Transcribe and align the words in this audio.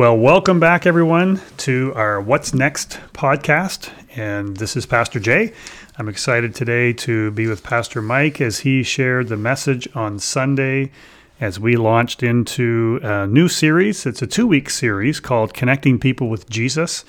Well, 0.00 0.16
welcome 0.16 0.60
back, 0.60 0.86
everyone, 0.86 1.42
to 1.58 1.92
our 1.94 2.22
What's 2.22 2.54
Next 2.54 2.98
podcast. 3.12 3.90
And 4.16 4.56
this 4.56 4.74
is 4.74 4.86
Pastor 4.86 5.20
Jay. 5.20 5.52
I'm 5.98 6.08
excited 6.08 6.54
today 6.54 6.94
to 6.94 7.30
be 7.32 7.46
with 7.46 7.62
Pastor 7.62 8.00
Mike 8.00 8.40
as 8.40 8.60
he 8.60 8.82
shared 8.82 9.28
the 9.28 9.36
message 9.36 9.86
on 9.94 10.18
Sunday 10.18 10.90
as 11.38 11.60
we 11.60 11.76
launched 11.76 12.22
into 12.22 12.98
a 13.02 13.26
new 13.26 13.46
series. 13.46 14.06
It's 14.06 14.22
a 14.22 14.26
two 14.26 14.46
week 14.46 14.70
series 14.70 15.20
called 15.20 15.52
Connecting 15.52 15.98
People 15.98 16.30
with 16.30 16.48
Jesus. 16.48 17.04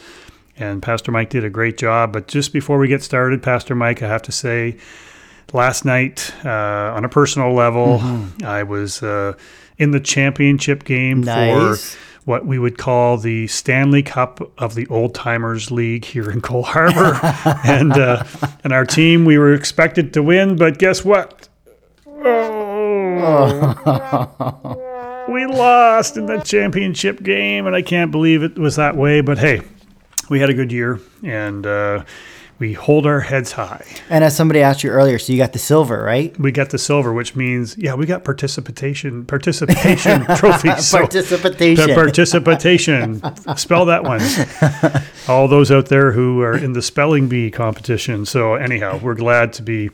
And 0.57 0.81
Pastor 0.81 1.13
Mike 1.13 1.29
did 1.29 1.45
a 1.45 1.49
great 1.49 1.77
job. 1.77 2.11
But 2.11 2.27
just 2.27 2.51
before 2.51 2.77
we 2.77 2.89
get 2.89 3.01
started, 3.01 3.41
Pastor 3.41 3.73
Mike, 3.73 4.03
I 4.03 4.09
have 4.09 4.23
to 4.23 4.33
say, 4.33 4.75
last 5.53 5.85
night, 5.85 6.33
uh, 6.43 6.49
on 6.93 7.05
a 7.05 7.09
personal 7.09 7.53
level, 7.53 7.99
mm-hmm. 7.99 8.45
I 8.45 8.63
was 8.63 9.01
uh, 9.01 9.35
in 9.77 9.91
the 9.91 10.01
championship 10.01 10.83
game 10.83 11.21
nice. 11.21 11.93
for 11.93 11.97
what 12.25 12.45
we 12.45 12.59
would 12.59 12.77
call 12.77 13.17
the 13.17 13.47
Stanley 13.47 14.03
Cup 14.03 14.39
of 14.57 14.75
the 14.75 14.85
Old 14.87 15.15
Timers 15.15 15.71
League 15.71 16.05
here 16.05 16.29
in 16.29 16.41
Cole 16.41 16.63
Harbor, 16.63 17.19
and 17.65 17.93
uh, 17.93 18.23
and 18.63 18.71
our 18.73 18.85
team 18.85 19.25
we 19.25 19.37
were 19.37 19.53
expected 19.53 20.13
to 20.13 20.23
win, 20.23 20.55
but 20.55 20.77
guess 20.77 21.03
what? 21.03 21.49
Oh, 22.07 23.65
we 25.31 25.45
lost 25.45 26.17
in 26.17 26.25
the 26.27 26.39
championship 26.39 27.23
game, 27.23 27.65
and 27.65 27.75
I 27.75 27.81
can't 27.81 28.11
believe 28.11 28.43
it 28.43 28.57
was 28.57 28.75
that 28.75 28.95
way. 28.95 29.21
But 29.21 29.39
hey, 29.39 29.61
we 30.29 30.39
had 30.39 30.49
a 30.49 30.53
good 30.53 30.71
year, 30.71 30.99
and. 31.23 31.65
Uh, 31.65 32.03
we 32.61 32.73
hold 32.73 33.07
our 33.07 33.21
heads 33.21 33.51
high. 33.53 33.83
And 34.07 34.23
as 34.23 34.35
somebody 34.35 34.61
asked 34.61 34.83
you 34.83 34.91
earlier, 34.91 35.17
so 35.17 35.33
you 35.33 35.39
got 35.39 35.51
the 35.51 35.59
silver, 35.59 36.03
right? 36.03 36.39
We 36.39 36.51
got 36.51 36.69
the 36.69 36.77
silver, 36.77 37.11
which 37.11 37.35
means 37.35 37.75
yeah, 37.75 37.95
we 37.95 38.05
got 38.05 38.23
participation 38.23 39.25
participation 39.25 40.25
trophies. 40.35 40.85
So 40.85 40.99
participation. 40.99 41.95
participation. 41.95 43.57
Spell 43.57 43.85
that 43.85 44.03
one. 44.03 44.21
All 45.27 45.47
those 45.47 45.71
out 45.71 45.87
there 45.87 46.11
who 46.11 46.41
are 46.41 46.55
in 46.55 46.73
the 46.73 46.83
spelling 46.83 47.27
bee 47.27 47.49
competition. 47.49 48.27
So 48.27 48.53
anyhow, 48.53 48.99
we're 49.01 49.15
glad 49.15 49.53
to 49.53 49.63
be 49.63 49.89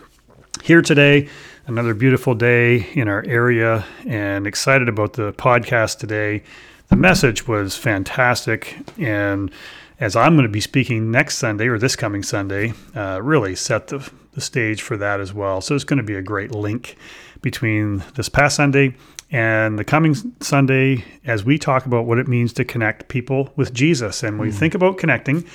here 0.62 0.82
today. 0.82 1.30
Another 1.68 1.94
beautiful 1.94 2.36
day 2.36 2.86
in 2.94 3.08
our 3.08 3.24
area, 3.26 3.86
and 4.06 4.46
excited 4.46 4.90
about 4.90 5.14
the 5.14 5.32
podcast 5.34 6.00
today. 6.00 6.44
The 6.90 6.98
message 6.98 7.48
was 7.48 7.78
fantastic, 7.78 8.78
and 8.98 9.52
as 10.00 10.16
I'm 10.16 10.36
going 10.36 10.46
to 10.46 10.52
be 10.52 10.62
speaking 10.62 11.12
next 11.12 11.38
Sunday 11.38 11.68
or 11.68 11.80
this 11.80 11.96
coming 11.96 12.24
Sunday, 12.24 12.74
uh, 12.96 13.20
really 13.22 13.56
set 13.56 13.88
the, 13.88 14.10
the 14.34 14.42
stage 14.42 14.82
for 14.82 14.98
that 14.98 15.20
as 15.20 15.34
well. 15.34 15.62
So 15.62 15.76
it's 15.76 15.84
going 15.84 15.98
to 15.98 16.04
be 16.04 16.16
a 16.16 16.22
great 16.22 16.52
link 16.52 16.96
between 17.42 18.04
this 18.16 18.30
past 18.30 18.56
Sunday 18.56 18.96
and 19.32 19.78
the 19.78 19.84
coming 19.84 20.16
Sunday 20.40 21.04
as 21.26 21.44
we 21.44 21.58
talk 21.58 21.86
about 21.86 22.06
what 22.06 22.18
it 22.18 22.28
means 22.28 22.54
to 22.54 22.66
connect 22.66 23.08
people 23.08 23.52
with 23.56 23.74
Jesus. 23.74 24.24
And 24.24 24.40
when 24.40 24.48
mm. 24.48 24.52
you 24.52 24.58
think 24.58 24.76
about 24.76 24.98
connecting, 24.98 25.46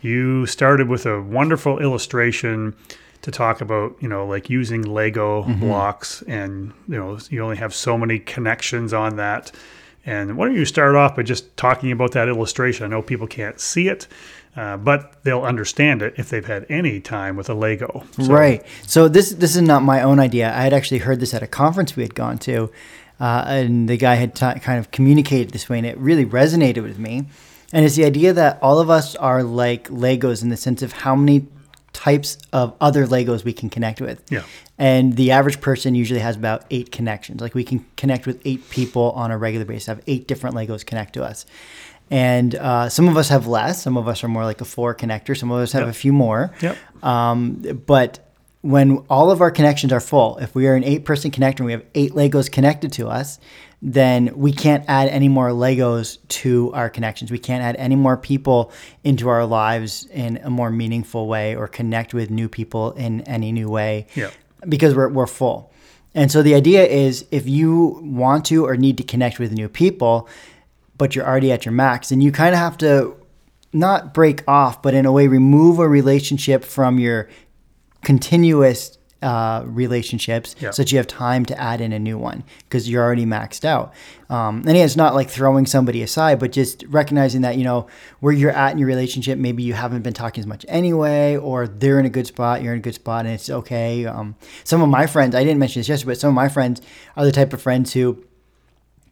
you 0.00 0.46
started 0.46 0.88
with 0.88 1.06
a 1.06 1.20
wonderful 1.20 1.78
illustration 1.78 2.74
to 3.22 3.30
talk 3.30 3.60
about, 3.60 3.94
you 4.00 4.08
know, 4.08 4.26
like 4.26 4.48
using 4.48 4.82
Lego 4.82 5.42
mm-hmm. 5.42 5.60
blocks 5.60 6.22
and, 6.22 6.72
you 6.88 6.96
know, 6.96 7.18
you 7.28 7.42
only 7.42 7.58
have 7.58 7.74
so 7.74 7.98
many 7.98 8.18
connections 8.18 8.94
on 8.94 9.16
that 9.16 9.52
and 10.06 10.36
why 10.36 10.46
don't 10.46 10.56
you 10.56 10.64
start 10.64 10.96
off 10.96 11.16
by 11.16 11.22
just 11.22 11.56
talking 11.56 11.92
about 11.92 12.12
that 12.12 12.28
illustration? 12.28 12.84
I 12.84 12.88
know 12.88 13.02
people 13.02 13.26
can't 13.26 13.60
see 13.60 13.88
it, 13.88 14.06
uh, 14.56 14.76
but 14.76 15.22
they'll 15.24 15.42
understand 15.42 16.02
it 16.02 16.14
if 16.16 16.30
they've 16.30 16.46
had 16.46 16.66
any 16.68 17.00
time 17.00 17.36
with 17.36 17.48
a 17.50 17.54
Lego. 17.54 18.04
So. 18.12 18.32
Right. 18.32 18.64
So 18.86 19.08
this 19.08 19.30
this 19.30 19.56
is 19.56 19.62
not 19.62 19.82
my 19.82 20.02
own 20.02 20.18
idea. 20.18 20.48
I 20.48 20.62
had 20.62 20.72
actually 20.72 20.98
heard 20.98 21.20
this 21.20 21.34
at 21.34 21.42
a 21.42 21.46
conference 21.46 21.96
we 21.96 22.02
had 22.02 22.14
gone 22.14 22.38
to, 22.38 22.70
uh, 23.20 23.44
and 23.46 23.88
the 23.88 23.96
guy 23.96 24.14
had 24.14 24.34
kind 24.34 24.78
of 24.78 24.90
communicated 24.90 25.50
this 25.50 25.68
way, 25.68 25.78
and 25.78 25.86
it 25.86 25.98
really 25.98 26.24
resonated 26.24 26.82
with 26.82 26.98
me. 26.98 27.26
And 27.72 27.84
it's 27.84 27.94
the 27.94 28.04
idea 28.04 28.32
that 28.32 28.58
all 28.62 28.80
of 28.80 28.90
us 28.90 29.14
are 29.16 29.44
like 29.44 29.88
Legos 29.90 30.42
in 30.42 30.48
the 30.48 30.56
sense 30.56 30.82
of 30.82 30.92
how 30.92 31.14
many 31.14 31.46
types 32.00 32.38
of 32.54 32.74
other 32.80 33.06
Legos 33.06 33.44
we 33.44 33.52
can 33.52 33.68
connect 33.68 34.00
with. 34.00 34.22
Yeah. 34.30 34.44
And 34.78 35.16
the 35.16 35.32
average 35.32 35.60
person 35.60 35.94
usually 35.94 36.20
has 36.20 36.34
about 36.34 36.64
eight 36.70 36.90
connections. 36.90 37.42
Like 37.42 37.54
we 37.54 37.62
can 37.62 37.84
connect 37.98 38.26
with 38.26 38.40
eight 38.46 38.70
people 38.70 39.12
on 39.12 39.30
a 39.30 39.36
regular 39.36 39.66
basis, 39.66 39.86
have 39.86 40.02
eight 40.06 40.26
different 40.26 40.56
Legos 40.56 40.84
connect 40.84 41.12
to 41.14 41.22
us. 41.22 41.44
And 42.10 42.54
uh, 42.54 42.88
some 42.88 43.06
of 43.06 43.18
us 43.18 43.28
have 43.28 43.46
less. 43.46 43.82
Some 43.82 43.98
of 43.98 44.08
us 44.08 44.24
are 44.24 44.28
more 44.28 44.44
like 44.44 44.62
a 44.62 44.64
four 44.64 44.94
connector. 44.94 45.36
Some 45.36 45.52
of 45.52 45.60
us 45.60 45.72
have 45.72 45.82
yep. 45.82 45.90
a 45.90 45.92
few 45.92 46.12
more. 46.12 46.54
Yep. 46.62 47.04
Um, 47.04 47.82
but 47.86 48.32
when 48.62 48.98
all 49.10 49.30
of 49.30 49.42
our 49.42 49.50
connections 49.50 49.92
are 49.92 50.00
full, 50.00 50.38
if 50.38 50.54
we 50.54 50.66
are 50.68 50.74
an 50.74 50.84
eight 50.84 51.04
person 51.04 51.30
connector 51.30 51.58
and 51.58 51.66
we 51.66 51.72
have 51.72 51.84
eight 51.94 52.12
Legos 52.12 52.50
connected 52.50 52.92
to 52.92 53.08
us, 53.08 53.38
then 53.82 54.36
we 54.36 54.52
can't 54.52 54.84
add 54.88 55.08
any 55.08 55.28
more 55.28 55.50
Legos 55.50 56.18
to 56.28 56.70
our 56.74 56.90
connections. 56.90 57.30
We 57.30 57.38
can't 57.38 57.62
add 57.62 57.76
any 57.76 57.96
more 57.96 58.16
people 58.16 58.72
into 59.04 59.28
our 59.28 59.46
lives 59.46 60.06
in 60.06 60.36
a 60.38 60.50
more 60.50 60.70
meaningful 60.70 61.26
way 61.26 61.56
or 61.56 61.66
connect 61.66 62.12
with 62.12 62.30
new 62.30 62.48
people 62.48 62.92
in 62.92 63.22
any 63.22 63.52
new 63.52 63.70
way 63.70 64.06
yeah. 64.14 64.30
because 64.68 64.94
we're, 64.94 65.08
we're 65.08 65.26
full. 65.26 65.72
And 66.14 66.30
so 66.30 66.42
the 66.42 66.54
idea 66.54 66.84
is 66.84 67.24
if 67.30 67.48
you 67.48 68.00
want 68.02 68.44
to 68.46 68.66
or 68.66 68.76
need 68.76 68.98
to 68.98 69.04
connect 69.04 69.38
with 69.38 69.52
new 69.52 69.68
people, 69.68 70.28
but 70.98 71.14
you're 71.14 71.26
already 71.26 71.50
at 71.50 71.64
your 71.64 71.72
max, 71.72 72.10
then 72.10 72.20
you 72.20 72.32
kind 72.32 72.54
of 72.54 72.58
have 72.58 72.76
to 72.78 73.16
not 73.72 74.12
break 74.12 74.46
off, 74.48 74.82
but 74.82 74.92
in 74.92 75.06
a 75.06 75.12
way 75.12 75.28
remove 75.28 75.78
a 75.78 75.88
relationship 75.88 76.64
from 76.64 76.98
your 76.98 77.28
continuous 78.02 78.98
uh, 79.22 79.62
relationships 79.66 80.56
so 80.58 80.82
that 80.82 80.90
you 80.90 80.98
have 80.98 81.06
time 81.06 81.44
to 81.44 81.60
add 81.60 81.80
in 81.80 81.92
a 81.92 81.98
new 81.98 82.16
one 82.16 82.42
because 82.60 82.88
you're 82.88 83.02
already 83.02 83.26
maxed 83.26 83.64
out. 83.64 83.92
Um, 84.30 84.58
and 84.60 84.70
again, 84.70 84.84
it's 84.84 84.96
not 84.96 85.14
like 85.14 85.28
throwing 85.28 85.66
somebody 85.66 86.02
aside, 86.02 86.38
but 86.38 86.52
just 86.52 86.84
recognizing 86.88 87.42
that, 87.42 87.56
you 87.56 87.64
know, 87.64 87.86
where 88.20 88.32
you're 88.32 88.50
at 88.50 88.72
in 88.72 88.78
your 88.78 88.88
relationship, 88.88 89.38
maybe 89.38 89.62
you 89.62 89.74
haven't 89.74 90.02
been 90.02 90.14
talking 90.14 90.40
as 90.40 90.46
much 90.46 90.64
anyway, 90.68 91.36
or 91.36 91.68
they're 91.68 92.00
in 92.00 92.06
a 92.06 92.10
good 92.10 92.26
spot, 92.26 92.62
you're 92.62 92.72
in 92.72 92.78
a 92.78 92.82
good 92.82 92.94
spot, 92.94 93.26
and 93.26 93.34
it's 93.34 93.50
okay. 93.50 94.06
Um, 94.06 94.36
some 94.64 94.82
of 94.82 94.88
my 94.88 95.06
friends, 95.06 95.34
I 95.34 95.44
didn't 95.44 95.58
mention 95.58 95.80
this 95.80 95.88
yesterday, 95.88 96.12
but 96.12 96.20
some 96.20 96.28
of 96.28 96.34
my 96.34 96.48
friends 96.48 96.80
are 97.16 97.24
the 97.24 97.32
type 97.32 97.52
of 97.52 97.60
friends 97.60 97.92
who 97.92 98.24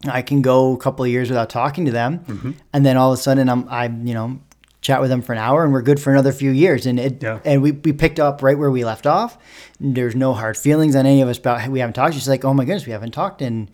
I 0.06 0.22
can 0.22 0.42
go 0.42 0.74
a 0.74 0.78
couple 0.78 1.04
of 1.04 1.10
years 1.10 1.28
without 1.28 1.50
talking 1.50 1.84
to 1.84 1.90
them, 1.90 2.20
mm-hmm. 2.20 2.52
and 2.72 2.86
then 2.86 2.96
all 2.96 3.12
of 3.12 3.18
a 3.18 3.22
sudden 3.22 3.48
I'm, 3.48 3.68
I'm, 3.68 4.06
you 4.06 4.14
know, 4.14 4.40
chat 4.88 5.02
with 5.02 5.10
them 5.10 5.20
for 5.20 5.32
an 5.32 5.38
hour 5.38 5.64
and 5.64 5.72
we're 5.72 5.82
good 5.82 6.00
for 6.00 6.10
another 6.10 6.32
few 6.32 6.50
years. 6.50 6.86
And 6.86 6.98
it, 6.98 7.22
yeah. 7.22 7.40
and 7.44 7.60
we, 7.60 7.72
we 7.72 7.92
picked 7.92 8.18
up 8.18 8.42
right 8.42 8.56
where 8.56 8.70
we 8.70 8.86
left 8.86 9.06
off. 9.06 9.36
There's 9.78 10.16
no 10.16 10.32
hard 10.32 10.56
feelings 10.56 10.96
on 10.96 11.04
any 11.04 11.20
of 11.20 11.28
us 11.28 11.36
about 11.36 11.68
we 11.68 11.80
haven't 11.80 11.92
talked. 11.92 12.14
She's 12.14 12.26
like, 12.26 12.42
oh 12.42 12.54
my 12.54 12.64
goodness, 12.64 12.86
we 12.86 12.92
haven't 12.92 13.10
talked 13.10 13.42
in 13.42 13.68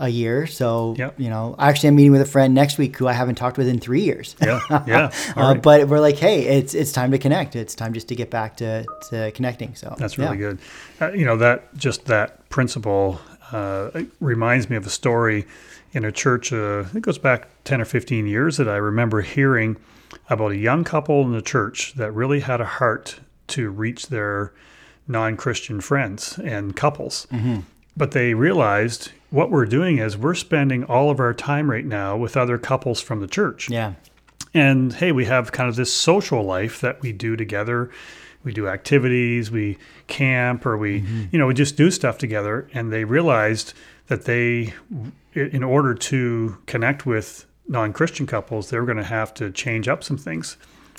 a 0.00 0.08
year. 0.08 0.48
So, 0.48 0.96
yep. 0.98 1.14
you 1.18 1.30
know, 1.30 1.54
actually 1.60 1.90
I'm 1.90 1.94
meeting 1.96 2.10
with 2.10 2.22
a 2.22 2.26
friend 2.26 2.54
next 2.54 2.76
week 2.76 2.96
who 2.96 3.06
I 3.06 3.12
haven't 3.12 3.36
talked 3.36 3.56
with 3.56 3.68
in 3.68 3.78
three 3.78 4.02
years. 4.02 4.34
Yeah. 4.42 4.58
Yeah. 4.88 5.12
uh, 5.36 5.54
but 5.54 5.86
we're 5.86 6.00
like, 6.00 6.16
Hey, 6.16 6.58
it's, 6.58 6.74
it's 6.74 6.90
time 6.90 7.12
to 7.12 7.18
connect. 7.18 7.54
It's 7.54 7.76
time 7.76 7.94
just 7.94 8.08
to 8.08 8.16
get 8.16 8.28
back 8.28 8.56
to, 8.56 8.84
to 9.10 9.30
connecting. 9.32 9.76
So 9.76 9.94
that's 9.96 10.18
really 10.18 10.38
yeah. 10.38 10.54
good. 10.54 10.58
Uh, 11.00 11.12
you 11.12 11.24
know, 11.24 11.36
that 11.36 11.76
just 11.76 12.06
that 12.06 12.48
principle, 12.48 13.20
uh, 13.52 13.90
reminds 14.20 14.68
me 14.68 14.76
of 14.76 14.84
a 14.86 14.90
story 14.90 15.46
in 15.92 16.04
a 16.04 16.12
church. 16.12 16.52
Uh, 16.52 16.84
it 16.94 17.02
goes 17.02 17.18
back 17.18 17.48
10 17.64 17.80
or 17.80 17.84
15 17.84 18.26
years 18.26 18.56
that 18.56 18.68
I 18.68 18.76
remember 18.76 19.22
hearing, 19.22 19.76
about 20.28 20.52
a 20.52 20.56
young 20.56 20.84
couple 20.84 21.22
in 21.22 21.32
the 21.32 21.42
church 21.42 21.94
that 21.94 22.12
really 22.12 22.40
had 22.40 22.60
a 22.60 22.64
heart 22.64 23.20
to 23.48 23.70
reach 23.70 24.08
their 24.08 24.52
non 25.06 25.36
Christian 25.36 25.80
friends 25.80 26.38
and 26.38 26.76
couples. 26.76 27.26
Mm-hmm. 27.32 27.60
But 27.96 28.12
they 28.12 28.34
realized 28.34 29.10
what 29.30 29.50
we're 29.50 29.66
doing 29.66 29.98
is 29.98 30.16
we're 30.16 30.34
spending 30.34 30.84
all 30.84 31.10
of 31.10 31.18
our 31.20 31.34
time 31.34 31.70
right 31.70 31.84
now 31.84 32.16
with 32.16 32.36
other 32.36 32.58
couples 32.58 33.00
from 33.00 33.20
the 33.20 33.26
church. 33.26 33.68
Yeah. 33.68 33.94
And 34.54 34.92
hey, 34.92 35.12
we 35.12 35.24
have 35.26 35.52
kind 35.52 35.68
of 35.68 35.76
this 35.76 35.92
social 35.92 36.42
life 36.42 36.80
that 36.80 37.02
we 37.02 37.12
do 37.12 37.36
together. 37.36 37.90
We 38.44 38.52
do 38.52 38.68
activities, 38.68 39.50
we 39.50 39.78
camp, 40.06 40.64
or 40.64 40.76
we, 40.76 41.00
mm-hmm. 41.00 41.24
you 41.32 41.38
know, 41.38 41.46
we 41.46 41.54
just 41.54 41.76
do 41.76 41.90
stuff 41.90 42.18
together. 42.18 42.68
And 42.72 42.92
they 42.92 43.04
realized 43.04 43.74
that 44.06 44.24
they, 44.24 44.72
in 45.34 45.62
order 45.62 45.94
to 45.94 46.56
connect 46.66 47.04
with 47.04 47.44
non-Christian 47.68 48.26
couples, 48.26 48.70
they 48.70 48.78
were 48.78 48.86
going 48.86 48.98
to 48.98 49.04
have 49.04 49.32
to 49.34 49.50
change 49.50 49.88
up 49.88 50.02
some 50.02 50.16
things. 50.16 50.56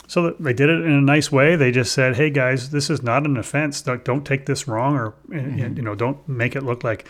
So 0.07 0.35
they 0.39 0.53
did 0.53 0.69
it 0.69 0.81
in 0.81 0.91
a 0.91 1.01
nice 1.01 1.31
way. 1.31 1.55
They 1.55 1.71
just 1.71 1.91
said, 1.91 2.15
"Hey 2.15 2.31
guys, 2.31 2.71
this 2.71 2.89
is 2.89 3.03
not 3.03 3.25
an 3.25 3.37
offense. 3.37 3.81
Don't, 3.81 4.03
don't 4.03 4.25
take 4.25 4.47
this 4.47 4.67
wrong, 4.67 4.95
or 4.95 5.13
mm-hmm. 5.29 5.77
you 5.77 5.83
know, 5.83 5.93
don't 5.93 6.27
make 6.27 6.55
it 6.55 6.63
look 6.63 6.83
like 6.83 7.07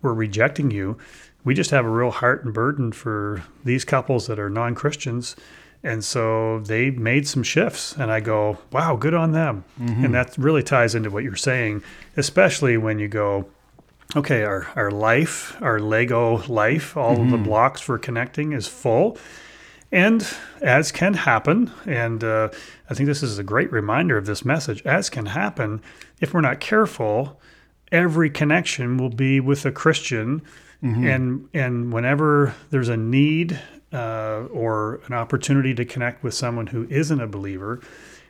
we're 0.00 0.14
rejecting 0.14 0.70
you. 0.70 0.96
We 1.42 1.54
just 1.54 1.70
have 1.72 1.84
a 1.84 1.90
real 1.90 2.12
heart 2.12 2.44
and 2.44 2.54
burden 2.54 2.92
for 2.92 3.42
these 3.64 3.84
couples 3.84 4.28
that 4.28 4.38
are 4.38 4.50
non-Christians." 4.50 5.34
And 5.82 6.04
so 6.04 6.60
they 6.60 6.90
made 6.90 7.28
some 7.28 7.42
shifts, 7.42 7.96
and 7.96 8.12
I 8.12 8.20
go, 8.20 8.58
"Wow, 8.70 8.94
good 8.94 9.14
on 9.14 9.32
them." 9.32 9.64
Mm-hmm. 9.80 10.04
And 10.04 10.14
that 10.14 10.38
really 10.38 10.62
ties 10.62 10.94
into 10.94 11.10
what 11.10 11.24
you're 11.24 11.34
saying, 11.34 11.82
especially 12.16 12.76
when 12.76 13.00
you 13.00 13.08
go, 13.08 13.46
okay, 14.14 14.44
our, 14.44 14.68
our 14.76 14.90
life, 14.90 15.60
our 15.60 15.80
Lego 15.80 16.42
life, 16.46 16.96
all 16.96 17.14
mm-hmm. 17.14 17.24
of 17.24 17.30
the 17.30 17.36
mm-hmm. 17.36 17.46
blocks 17.46 17.80
for 17.80 17.98
connecting 17.98 18.52
is 18.52 18.68
full. 18.68 19.18
And 19.92 20.26
as 20.60 20.92
can 20.92 21.14
happen, 21.14 21.70
and 21.86 22.22
uh, 22.22 22.50
I 22.90 22.94
think 22.94 23.06
this 23.06 23.22
is 23.22 23.38
a 23.38 23.44
great 23.44 23.70
reminder 23.72 24.16
of 24.16 24.26
this 24.26 24.44
message, 24.44 24.82
as 24.84 25.08
can 25.08 25.26
happen, 25.26 25.80
if 26.20 26.34
we're 26.34 26.40
not 26.40 26.60
careful, 26.60 27.40
every 27.92 28.28
connection 28.28 28.96
will 28.96 29.10
be 29.10 29.40
with 29.40 29.64
a 29.64 29.72
Christian. 29.72 30.42
Mm-hmm. 30.82 31.06
And, 31.06 31.48
and 31.54 31.92
whenever 31.92 32.54
there's 32.70 32.88
a 32.88 32.96
need 32.96 33.58
uh, 33.92 34.46
or 34.50 35.00
an 35.06 35.14
opportunity 35.14 35.72
to 35.74 35.84
connect 35.84 36.22
with 36.22 36.34
someone 36.34 36.66
who 36.66 36.86
isn't 36.90 37.20
a 37.20 37.26
believer, 37.26 37.80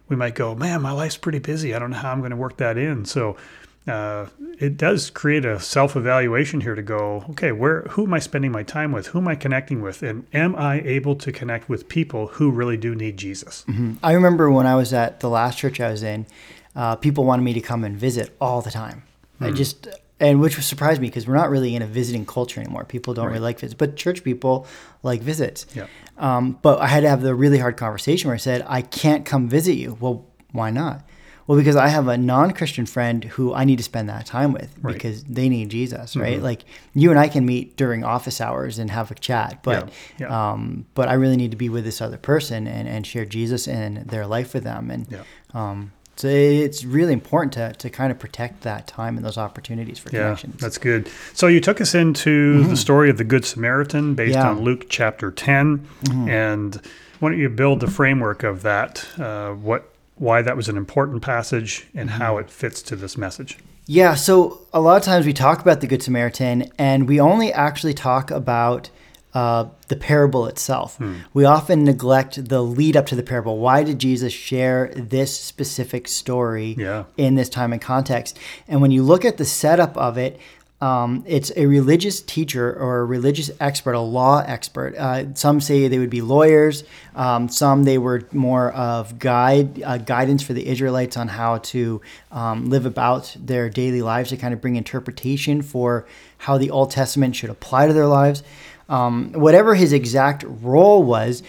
we 0.09 0.15
might 0.15 0.35
go, 0.35 0.55
man, 0.55 0.83
my 0.83 0.93
life's 0.93 1.17
pretty 1.17 1.41
busy. 1.41 1.75
I 1.75 1.79
don't 1.79 1.91
know 1.91 1.97
how 1.97 2.13
I'm 2.13 2.21
going 2.21 2.31
to 2.31 2.37
work 2.37 2.59
that 2.59 2.77
in. 2.77 3.05
So 3.05 3.37
uh, 3.87 4.27
it 4.59 4.77
does 4.77 5.11
create 5.11 5.45
a 5.45 5.61
self-evaluation 5.61 6.61
here 6.63 6.75
to 6.75 6.83
go, 6.83 7.25
okay, 7.31 7.53
where 7.53 7.83
who 7.91 8.05
am 8.05 8.15
I 8.15 8.19
spending 8.19 8.51
my 8.51 8.63
time 8.63 8.93
with? 8.93 9.09
Who 9.09 9.19
am 9.19 9.29
I 9.29 9.35
connecting 9.37 9.81
with? 9.83 10.03
And 10.03 10.27
am 10.33 10.57
I 10.57 10.81
able 10.81 11.15
to 11.17 11.31
connect 11.33 11.69
with 11.69 11.89
people 11.89 12.29
who 12.29 12.51
really 12.51 12.77
do 12.77 12.95
need 12.95 13.17
Jesus? 13.17 13.65
Mm-hmm. 13.69 13.95
I 14.03 14.13
remember 14.13 14.51
when 14.51 14.67
I 14.67 14.75
was 14.75 14.93
at 14.93 15.21
the 15.21 15.29
last 15.31 15.59
church 15.59 15.81
I 15.81 15.91
was 15.91 16.03
in, 16.03 16.27
uh, 16.75 16.97
people 16.97 17.25
wanted 17.25 17.43
me 17.43 17.53
to 17.55 17.61
come 17.61 17.85
and 17.85 17.97
visit 17.97 18.35
all 18.41 18.61
the 18.61 18.71
time. 18.71 19.05
I 19.41 19.51
just 19.51 19.89
and 20.19 20.41
which 20.41 20.55
surprised 20.55 21.01
me 21.01 21.09
because 21.09 21.27
we're 21.27 21.35
not 21.35 21.51
really 21.51 21.75
in 21.77 21.83
a 21.83 21.87
visiting 21.87 22.25
culture 22.25 22.61
anymore. 22.61 22.85
People 22.85 23.13
don't 23.13 23.27
Right. 23.27 23.33
really 23.33 23.43
like 23.45 23.59
visits, 23.61 23.75
but 23.77 23.97
church 23.97 24.25
people 24.25 24.67
like 25.03 25.21
visits. 25.21 25.67
Yeah. 25.75 25.87
Um, 26.17 26.59
but 26.63 26.81
I 26.81 26.87
had 26.87 27.01
to 27.03 27.09
have 27.11 27.21
the 27.21 27.35
really 27.35 27.59
hard 27.59 27.77
conversation 27.77 28.29
where 28.29 28.35
I 28.35 28.39
said, 28.39 28.65
I 28.67 28.81
can't 28.81 29.27
come 29.27 29.47
visit 29.49 29.75
you. 29.75 29.99
Well, 30.01 30.25
why 30.53 30.71
not? 30.71 31.03
Well, 31.47 31.57
because 31.57 31.77
I 31.77 31.89
have 31.89 32.09
a 32.09 32.17
non 32.19 32.51
Christian 32.53 32.87
friend 32.87 33.23
who 33.25 33.55
I 33.55 33.65
need 33.65 33.77
to 33.77 33.85
spend 33.85 34.09
that 34.09 34.27
time 34.27 34.53
with 34.53 34.75
Right. 34.83 34.95
because 34.95 35.23
they 35.25 35.49
need 35.49 35.69
Jesus, 35.69 36.17
right? 36.17 36.43
Like 36.43 36.65
you 36.95 37.11
and 37.11 37.19
I 37.19 37.29
can 37.29 37.47
meet 37.47 37.77
during 37.77 38.03
office 38.05 38.41
hours 38.41 38.79
and 38.79 38.91
have 38.91 39.11
a 39.11 39.15
chat, 39.15 39.61
but 39.63 39.89
Yeah. 40.19 40.27
Yeah. 40.29 40.51
Um, 40.53 40.87
but 40.95 41.09
I 41.09 41.15
really 41.15 41.37
need 41.37 41.53
to 41.53 41.57
be 41.57 41.69
with 41.69 41.85
this 41.85 42.01
other 42.01 42.17
person 42.17 42.67
and, 42.67 42.89
and 42.89 43.07
share 43.07 43.25
Jesus 43.25 43.69
and 43.69 43.99
their 44.09 44.27
life 44.27 44.55
with 44.55 44.65
them. 44.65 44.91
And 44.91 45.07
Yeah. 45.11 45.23
um, 45.55 45.93
so 46.17 46.29
it's 46.29 46.83
really 46.83 47.13
important 47.13 47.53
to, 47.53 47.75
to 47.75 47.91
kind 47.91 48.11
of 48.11 48.19
protect 48.19 48.63
that 48.63 48.87
time 48.87 49.17
and 49.17 49.25
those 49.25 49.37
opportunities 49.39 49.99
for 49.99 50.09
Yeah, 50.11 50.23
connections. 50.23 50.61
that's 50.63 50.79
good. 50.79 51.09
So 51.35 51.47
you 51.47 51.61
took 51.61 51.79
us 51.81 51.95
into 51.95 52.65
the 52.65 52.77
story 52.77 53.11
of 53.11 53.19
the 53.19 53.25
Good 53.25 53.45
Samaritan 53.45 54.15
based 54.15 54.33
Yeah. 54.35 54.49
on 54.49 54.63
Luke 54.63 54.87
chapter 54.89 55.31
10. 55.31 55.87
And 56.27 56.81
why 57.21 57.31
don't 57.31 57.39
you 57.39 57.51
build 57.51 57.81
the 57.81 57.87
framework 57.91 58.43
of 58.45 58.63
that? 58.63 59.07
Uh, 59.19 59.51
what, 59.53 59.93
why 60.17 60.43
that 60.43 60.57
was 60.57 60.69
an 60.69 60.77
important 60.77 61.23
passage 61.23 61.87
and 61.95 62.11
how 62.11 62.39
it 62.39 62.51
fits 62.51 62.83
to 62.83 62.97
this 62.97 63.17
message? 63.17 63.59
Yeah, 63.87 64.15
so 64.15 64.63
a 64.73 64.81
lot 64.81 64.97
of 64.97 65.03
times 65.03 65.27
we 65.27 65.33
talk 65.33 65.61
about 65.61 65.81
the 65.81 65.87
Good 65.87 66.03
Samaritan 66.03 66.71
and 66.79 67.09
we 67.09 67.21
only 67.21 67.53
actually 67.53 67.95
talk 67.95 68.31
about 68.31 68.91
uh, 69.35 69.67
the 69.89 69.97
parable 69.97 70.47
itself. 70.47 70.99
We 71.35 71.45
often 71.45 71.85
neglect 71.85 72.49
the 72.49 72.63
lead 72.63 72.97
up 72.97 73.05
to 73.07 73.15
the 73.15 73.23
parable. 73.23 73.59
Why 73.59 73.85
did 73.85 73.99
Jesus 73.99 74.33
share 74.33 74.91
this 74.97 75.39
specific 75.39 76.09
story 76.09 76.75
Yeah. 76.79 77.05
in 77.19 77.35
this 77.35 77.51
time 77.51 77.73
and 77.75 77.81
context? 77.83 78.39
And 78.67 78.81
when 78.81 78.91
you 78.93 79.03
look 79.03 79.25
at 79.27 79.37
the 79.37 79.45
setup 79.45 79.95
of 79.99 80.17
it, 80.17 80.41
um, 80.81 81.25
it's 81.27 81.51
a 81.57 81.65
religious 81.65 82.21
teacher 82.21 82.71
or 82.75 82.99
a 82.99 83.05
religious 83.05 83.51
expert, 83.61 83.95
a 83.95 84.01
law 84.01 84.43
expert. 84.47 84.95
Uh, 84.95 85.35
some 85.35 85.61
say 85.61 85.89
they 85.89 85.99
would 85.99 86.11
be 86.11 86.21
lawyers. 86.21 86.85
Um, 87.15 87.49
some 87.49 87.85
they 87.85 87.97
were 87.97 88.29
more 88.33 88.73
of 88.73 89.19
guide 89.19 89.83
uh, 89.83 89.97
guidance 89.97 90.43
for 90.43 90.53
the 90.53 90.67
Israelites 90.67 91.17
on 91.17 91.29
how 91.29 91.59
to 91.59 92.03
um, 92.31 92.69
live 92.69 92.85
about 92.85 93.35
their 93.41 93.71
daily 93.71 94.03
lives 94.03 94.29
to 94.31 94.37
kind 94.37 94.53
of 94.53 94.61
bring 94.61 94.77
interpretation 94.77 95.63
for 95.63 96.07
how 96.39 96.59
the 96.59 96.71
Old 96.71 96.91
Testament 96.91 97.37
should 97.37 97.51
apply 97.51 97.87
to 97.87 97.95
their 97.95 98.07
lives. 98.07 98.43
Um, 98.89 99.33
whatever 99.33 99.75
his 99.75 99.95
exact 99.95 100.45
role 100.47 101.03
was, 101.03 101.43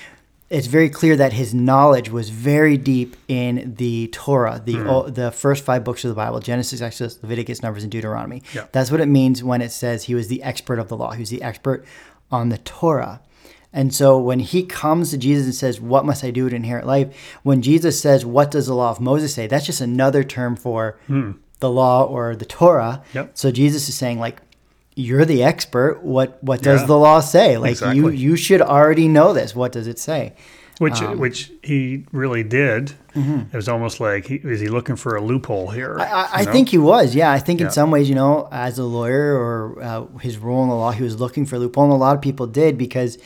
it's 0.49 0.67
very 0.67 0.89
clear 0.89 1.15
that 1.17 1.33
his 1.33 1.53
knowledge 1.53 2.09
was 2.09 2.29
very 2.29 2.77
deep 2.77 3.17
in 3.27 3.75
the 3.75 4.07
Torah, 4.07 4.61
the 4.63 4.75
hmm. 4.75 4.89
o- 4.89 5.09
the 5.09 5.31
first 5.31 5.65
five 5.65 5.83
books 5.83 6.05
of 6.05 6.09
the 6.09 6.15
Bible: 6.15 6.39
Genesis, 6.39 6.81
Exodus, 6.81 7.19
Leviticus, 7.21 7.61
Numbers, 7.61 7.83
and 7.83 7.91
Deuteronomy. 7.91 8.43
Yeah. 8.53 8.67
That's 8.71 8.89
what 8.89 9.01
it 9.01 9.07
means 9.07 9.43
when 9.43 9.61
it 9.61 9.71
says 9.71 10.05
he 10.05 10.15
was 10.15 10.27
the 10.27 10.41
expert 10.43 10.79
of 10.79 10.87
the 10.87 10.97
law. 10.97 11.11
He 11.11 11.19
was 11.19 11.29
the 11.29 11.41
expert 11.41 11.85
on 12.31 12.49
the 12.49 12.57
Torah. 12.59 13.21
And 13.73 13.93
so 13.93 14.17
when 14.17 14.39
he 14.39 14.63
comes 14.63 15.11
to 15.11 15.17
Jesus 15.17 15.45
and 15.45 15.53
says, 15.53 15.79
What 15.81 16.05
must 16.05 16.23
I 16.23 16.31
do 16.31 16.49
to 16.49 16.55
inherit 16.55 16.85
life? 16.85 17.37
When 17.43 17.61
Jesus 17.61 17.99
says, 17.99 18.25
What 18.25 18.49
does 18.49 18.67
the 18.67 18.73
law 18.73 18.89
of 18.89 19.01
Moses 19.01 19.33
say? 19.33 19.47
That's 19.47 19.65
just 19.65 19.81
another 19.81 20.23
term 20.23 20.55
for 20.55 20.97
hmm. 21.07 21.33
the 21.59 21.69
law 21.69 22.03
or 22.03 22.35
the 22.35 22.45
Torah. 22.45 23.03
Yep. 23.13 23.37
So 23.37 23.51
Jesus 23.51 23.89
is 23.89 23.95
saying, 23.95 24.19
like, 24.19 24.41
you're 24.97 25.25
the 25.25 25.43
expert. 25.43 26.01
What 26.03 26.43
what 26.43 26.61
does 26.61 26.81
Yeah. 26.81 26.87
the 26.87 26.97
law 26.97 27.19
say? 27.21 27.57
Like 27.57 27.79
you 27.81 27.87
Exactly. 27.89 28.17
you 28.17 28.35
should 28.35 28.61
already 28.61 29.07
know 29.07 29.31
this. 29.33 29.55
What 29.55 29.71
does 29.71 29.87
it 29.87 29.99
say? 29.99 30.33
Which, 30.79 30.99
which 31.01 31.51
he 31.63 32.05
really 32.11 32.43
did. 32.43 32.91
It 33.15 33.51
was 33.55 33.67
almost 33.67 33.99
like, 33.99 34.27
he, 34.27 34.35
is 34.35 34.59
he 34.59 34.67
looking 34.67 34.95
for 34.95 35.15
a 35.15 35.21
loophole 35.23 35.71
here? 35.71 35.97
I, 35.99 36.05
I 36.31 36.39
you 36.41 36.45
know? 36.45 36.51
think 36.51 36.69
he 36.69 36.77
was. 36.77 37.15
Yeah, 37.15 37.31
I 37.31 37.39
think 37.39 37.59
Yeah. 37.59 37.65
in 37.65 37.71
some 37.71 37.89
ways, 37.89 38.07
you 38.09 38.13
know, 38.13 38.47
as 38.51 38.77
a 38.77 38.83
lawyer 38.83 39.33
or 39.35 39.81
uh, 39.81 40.05
his 40.19 40.37
role 40.37 40.61
in 40.61 40.69
the 40.69 40.75
law, 40.75 40.91
he 40.91 41.01
was 41.01 41.19
looking 41.19 41.47
for 41.47 41.55
a 41.55 41.59
loophole, 41.59 41.85
and 41.85 41.93
a 41.93 41.95
lot 41.95 42.15
of 42.15 42.21
people 42.21 42.45
did 42.45 42.77
because 42.77 43.17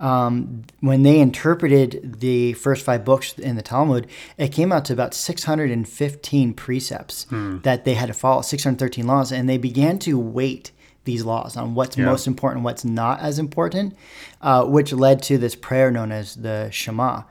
um, 0.00 0.64
when 0.80 1.02
they 1.02 1.18
interpreted 1.18 2.16
the 2.20 2.52
first 2.52 2.84
five 2.84 3.06
books 3.06 3.32
in 3.38 3.56
the 3.56 3.62
Talmud, 3.62 4.06
it 4.36 4.48
came 4.48 4.70
out 4.70 4.84
to 4.84 4.92
about 4.92 5.14
615 5.14 6.52
precepts 6.54 7.24
Hmm. 7.30 7.58
that 7.62 7.84
they 7.86 7.94
had 7.94 8.06
to 8.08 8.12
follow, 8.14 8.42
613 8.42 9.06
laws, 9.06 9.32
and 9.32 9.48
they 9.48 9.58
began 9.58 9.98
to 10.00 10.18
weight 10.18 10.72
these 11.08 11.24
laws 11.24 11.56
on 11.56 11.74
what's 11.74 11.96
Yeah. 11.96 12.04
most 12.04 12.26
important, 12.26 12.64
what's 12.64 12.84
not 12.84 13.16
as 13.20 13.38
important, 13.38 13.96
uh, 14.42 14.64
which 14.64 14.92
led 14.92 15.22
to 15.28 15.38
this 15.38 15.54
prayer 15.54 15.90
known 15.90 16.12
as 16.12 16.36
the 16.36 16.68
Shema. 16.70 17.22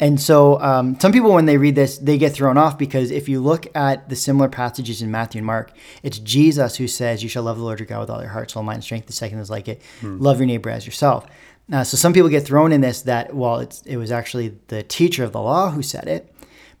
And 0.00 0.20
so, 0.20 0.60
um, 0.60 0.98
some 1.00 1.12
people, 1.12 1.32
when 1.32 1.46
they 1.46 1.56
read 1.56 1.74
this, 1.74 1.96
they 1.96 2.18
get 2.18 2.32
thrown 2.34 2.58
off 2.58 2.76
because 2.76 3.10
if 3.10 3.26
you 3.26 3.40
look 3.40 3.66
at 3.74 4.08
the 4.10 4.16
similar 4.16 4.50
passages 4.50 5.00
in 5.00 5.10
Matthew 5.10 5.38
and 5.38 5.46
Mark, 5.46 5.72
it's 6.02 6.18
Jesus 6.18 6.76
who 6.76 6.86
says, 6.86 7.22
"You 7.22 7.30
shall 7.30 7.44
love 7.44 7.56
the 7.56 7.64
Lord 7.64 7.80
your 7.80 7.86
God 7.86 8.00
with 8.00 8.10
all 8.10 8.20
your 8.20 8.28
heart, 8.36 8.50
soul, 8.50 8.62
mind, 8.62 8.76
and 8.76 8.84
strength." 8.84 9.06
The 9.06 9.14
second 9.14 9.38
is 9.38 9.48
like 9.48 9.68
it, 9.68 9.80
love 10.02 10.38
your 10.38 10.46
neighbor 10.46 10.68
as 10.68 10.84
yourself. 10.84 11.26
Uh, 11.72 11.84
so 11.84 11.96
some 11.96 12.12
people 12.12 12.28
get 12.28 12.44
thrown 12.44 12.70
in 12.70 12.80
this 12.82 13.00
that 13.02 13.34
well, 13.34 13.60
it's 13.60 13.80
it 13.86 13.96
was 13.96 14.10
actually 14.12 14.52
the 14.68 14.82
teacher 14.82 15.24
of 15.24 15.32
the 15.32 15.40
law 15.40 15.70
who 15.70 15.82
said 15.82 16.06
it. 16.06 16.31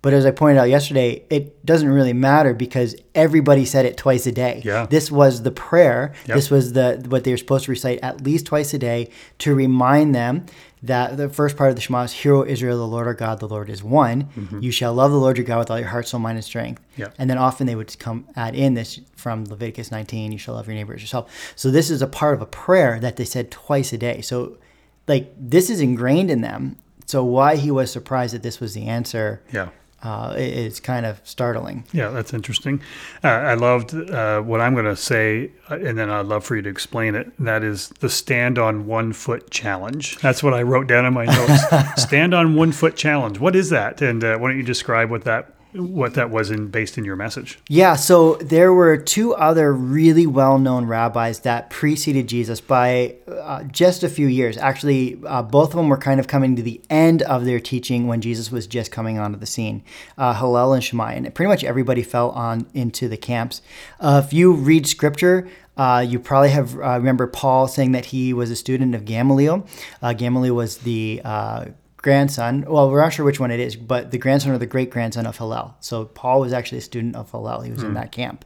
But 0.02 0.12
as 0.12 0.26
I 0.26 0.32
pointed 0.32 0.58
out 0.58 0.68
yesterday, 0.68 1.24
it 1.30 1.64
doesn't 1.64 1.88
really 1.88 2.12
matter 2.12 2.54
because 2.54 2.96
everybody 3.14 3.64
said 3.64 3.86
it 3.86 3.96
twice 3.96 4.26
a 4.26 4.32
day. 4.32 4.60
Yeah. 4.64 4.86
This 4.86 5.12
was 5.12 5.42
the 5.44 5.52
prayer. 5.52 6.12
Yep. 6.26 6.34
This 6.34 6.50
was 6.50 6.72
the 6.72 7.04
what 7.08 7.22
they 7.22 7.30
were 7.30 7.36
supposed 7.36 7.66
to 7.66 7.70
recite 7.70 8.00
at 8.02 8.22
least 8.22 8.46
twice 8.46 8.74
a 8.74 8.78
day 8.78 9.10
to 9.38 9.54
remind 9.54 10.12
them 10.12 10.46
that 10.82 11.16
the 11.16 11.28
first 11.28 11.56
part 11.56 11.70
of 11.70 11.76
the 11.76 11.82
Shema 11.82 12.02
is 12.02 12.12
Hear, 12.12 12.34
O 12.34 12.44
Israel, 12.44 12.76
the 12.78 12.86
Lord 12.86 13.06
our 13.06 13.14
God, 13.14 13.38
the 13.38 13.46
Lord 13.46 13.70
is 13.70 13.84
one. 13.84 14.28
You 14.60 14.72
shall 14.72 14.92
love 14.92 15.12
the 15.12 15.16
Lord 15.16 15.38
your 15.38 15.46
God 15.46 15.60
with 15.60 15.70
all 15.70 15.78
your 15.78 15.86
heart, 15.86 16.08
soul, 16.08 16.18
mind, 16.18 16.36
and 16.36 16.44
strength. 16.44 16.82
Mm-hmm. 16.82 17.02
Yeah. 17.02 17.08
And 17.18 17.30
then 17.30 17.38
often 17.38 17.68
they 17.68 17.76
would 17.76 17.96
come 18.00 18.26
add 18.34 18.56
in 18.56 18.74
this 18.74 19.00
from 19.14 19.44
Leviticus 19.44 19.92
19, 19.92 20.32
you 20.32 20.38
shall 20.38 20.54
love 20.54 20.66
your 20.66 20.74
neighbor 20.74 20.94
as 20.94 21.00
yourself. 21.00 21.30
So 21.54 21.70
this 21.70 21.88
is 21.88 22.02
a 22.02 22.08
part 22.08 22.34
of 22.34 22.42
a 22.42 22.46
prayer 22.46 22.98
that 22.98 23.14
they 23.16 23.24
said 23.24 23.52
twice 23.52 23.92
a 23.92 23.98
day. 23.98 24.20
So 24.22 24.58
like 25.06 25.32
this 25.38 25.70
is 25.70 25.80
ingrained 25.80 26.32
in 26.32 26.40
them. 26.40 26.76
So 27.06 27.22
why 27.22 27.54
he 27.54 27.70
was 27.70 27.92
surprised 27.92 28.34
that 28.34 28.42
this 28.42 28.58
was 28.58 28.74
the 28.74 28.86
answer 28.86 29.40
Yeah. 29.52 29.68
Uh, 30.04 30.32
i- 30.34 30.38
is 30.38 30.80
kind 30.80 31.06
of 31.06 31.20
startling. 31.24 31.84
Yeah, 31.92 32.08
that's 32.08 32.34
interesting. 32.34 32.80
Uh, 33.22 33.28
I 33.28 33.54
loved 33.54 33.94
uh, 33.94 34.40
what 34.40 34.60
I'm 34.60 34.74
going 34.74 34.86
to 34.86 34.96
say, 34.96 35.50
uh, 35.70 35.76
and 35.76 35.96
then 35.98 36.10
I'd 36.10 36.26
love 36.26 36.44
for 36.44 36.56
you 36.56 36.62
to 36.62 36.68
explain 36.70 37.14
it. 37.14 37.32
That 37.38 37.62
is 37.62 37.88
the 38.00 38.08
stand 38.08 38.58
on 38.58 38.86
one 38.86 39.12
foot 39.12 39.50
challenge. 39.50 40.18
That's 40.18 40.42
what 40.42 40.54
I 40.54 40.62
wrote 40.62 40.86
down 40.88 41.04
in 41.06 41.14
my 41.14 41.24
notes. 41.26 41.62
stand 42.02 42.34
on 42.34 42.54
one 42.56 42.72
foot 42.72 42.96
challenge. 42.96 43.38
What 43.38 43.54
is 43.54 43.70
that? 43.70 44.02
And 44.02 44.22
uh, 44.24 44.38
why 44.38 44.48
don't 44.48 44.56
you 44.58 44.62
describe 44.64 45.10
what 45.10 45.24
that 45.24 45.54
what 45.72 46.14
that 46.14 46.30
was 46.30 46.50
in 46.50 46.68
based 46.68 46.98
in 46.98 47.04
your 47.04 47.16
message? 47.16 47.58
Yeah, 47.68 47.96
so 47.96 48.34
there 48.36 48.72
were 48.72 48.96
two 48.96 49.34
other 49.34 49.72
really 49.72 50.26
well 50.26 50.58
known 50.58 50.86
rabbis 50.86 51.40
that 51.40 51.70
preceded 51.70 52.28
Jesus 52.28 52.60
by 52.60 53.16
uh, 53.26 53.64
just 53.64 54.02
a 54.02 54.08
few 54.08 54.26
years. 54.26 54.56
Actually, 54.58 55.18
uh, 55.26 55.42
both 55.42 55.70
of 55.70 55.76
them 55.76 55.88
were 55.88 55.96
kind 55.96 56.20
of 56.20 56.28
coming 56.28 56.56
to 56.56 56.62
the 56.62 56.80
end 56.90 57.22
of 57.22 57.44
their 57.44 57.60
teaching 57.60 58.06
when 58.06 58.20
Jesus 58.20 58.50
was 58.50 58.66
just 58.66 58.90
coming 58.90 59.18
onto 59.18 59.38
the 59.38 59.46
scene 59.46 59.82
uh, 60.18 60.34
Hillel 60.34 60.74
and 60.74 60.84
Shammai. 60.84 61.14
And 61.14 61.34
pretty 61.34 61.48
much 61.48 61.64
everybody 61.64 62.02
fell 62.02 62.30
on 62.30 62.66
into 62.74 63.08
the 63.08 63.16
camps. 63.16 63.62
Uh, 64.00 64.22
if 64.24 64.32
you 64.32 64.52
read 64.52 64.86
scripture, 64.86 65.48
uh, 65.76 66.04
you 66.06 66.18
probably 66.18 66.50
have 66.50 66.74
uh, 66.76 66.98
remember 66.98 67.26
Paul 67.26 67.66
saying 67.66 67.92
that 67.92 68.06
he 68.06 68.34
was 68.34 68.50
a 68.50 68.56
student 68.56 68.94
of 68.94 69.04
Gamaliel. 69.04 69.66
Uh, 70.02 70.12
Gamaliel 70.12 70.54
was 70.54 70.78
the 70.78 71.22
uh, 71.24 71.66
grandson. 72.02 72.64
Well, 72.68 72.90
we're 72.90 73.00
not 73.00 73.12
sure 73.12 73.24
which 73.24 73.40
one 73.40 73.50
it 73.50 73.60
is, 73.60 73.76
but 73.76 74.10
the 74.10 74.18
grandson 74.18 74.52
or 74.52 74.58
the 74.58 74.66
great 74.66 74.90
grandson 74.90 75.24
of 75.26 75.38
Hillel. 75.38 75.76
So 75.80 76.04
Paul 76.04 76.40
was 76.40 76.52
actually 76.52 76.78
a 76.78 76.82
student 76.82 77.16
of 77.16 77.30
Hillel. 77.30 77.60
He 77.62 77.70
was 77.70 77.82
in 77.82 77.94
that 77.94 78.12
camp. 78.12 78.44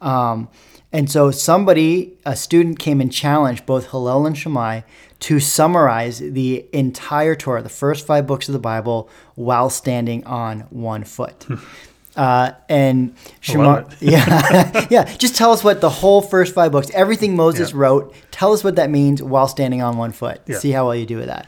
Um, 0.00 0.48
and 0.92 1.10
so 1.10 1.30
somebody, 1.30 2.16
a 2.24 2.36
student, 2.36 2.78
came 2.78 3.00
and 3.00 3.12
challenged 3.12 3.66
both 3.66 3.90
Hillel 3.90 4.26
and 4.26 4.36
Shammai 4.36 4.82
to 5.20 5.40
summarize 5.40 6.18
the 6.20 6.66
entire 6.72 7.34
Torah, 7.34 7.62
the 7.62 7.68
first 7.68 8.06
five 8.06 8.26
books 8.26 8.48
of 8.48 8.52
the 8.52 8.58
Bible, 8.58 9.08
while 9.34 9.68
standing 9.70 10.24
on 10.24 10.60
one 10.70 11.04
foot. 11.04 11.46
Uh, 12.14 12.52
and 12.68 13.14
Shema, 13.40 13.84
yeah, 14.00 14.86
yeah. 14.90 15.04
Just 15.16 15.36
tell 15.36 15.52
us 15.52 15.62
what 15.62 15.80
the 15.82 15.90
whole 15.90 16.22
first 16.22 16.54
five 16.54 16.72
books, 16.72 16.90
everything 16.94 17.36
Moses 17.36 17.72
Yeah. 17.72 17.78
wrote. 17.78 18.14
Tell 18.30 18.52
us 18.54 18.64
what 18.64 18.76
that 18.76 18.88
means 18.90 19.22
while 19.22 19.48
standing 19.48 19.82
on 19.82 19.98
one 19.98 20.12
foot. 20.12 20.40
Yeah. 20.46 20.58
See 20.58 20.70
how 20.70 20.86
well 20.86 20.94
you 20.96 21.04
do 21.04 21.18
with 21.18 21.26
that. 21.26 21.46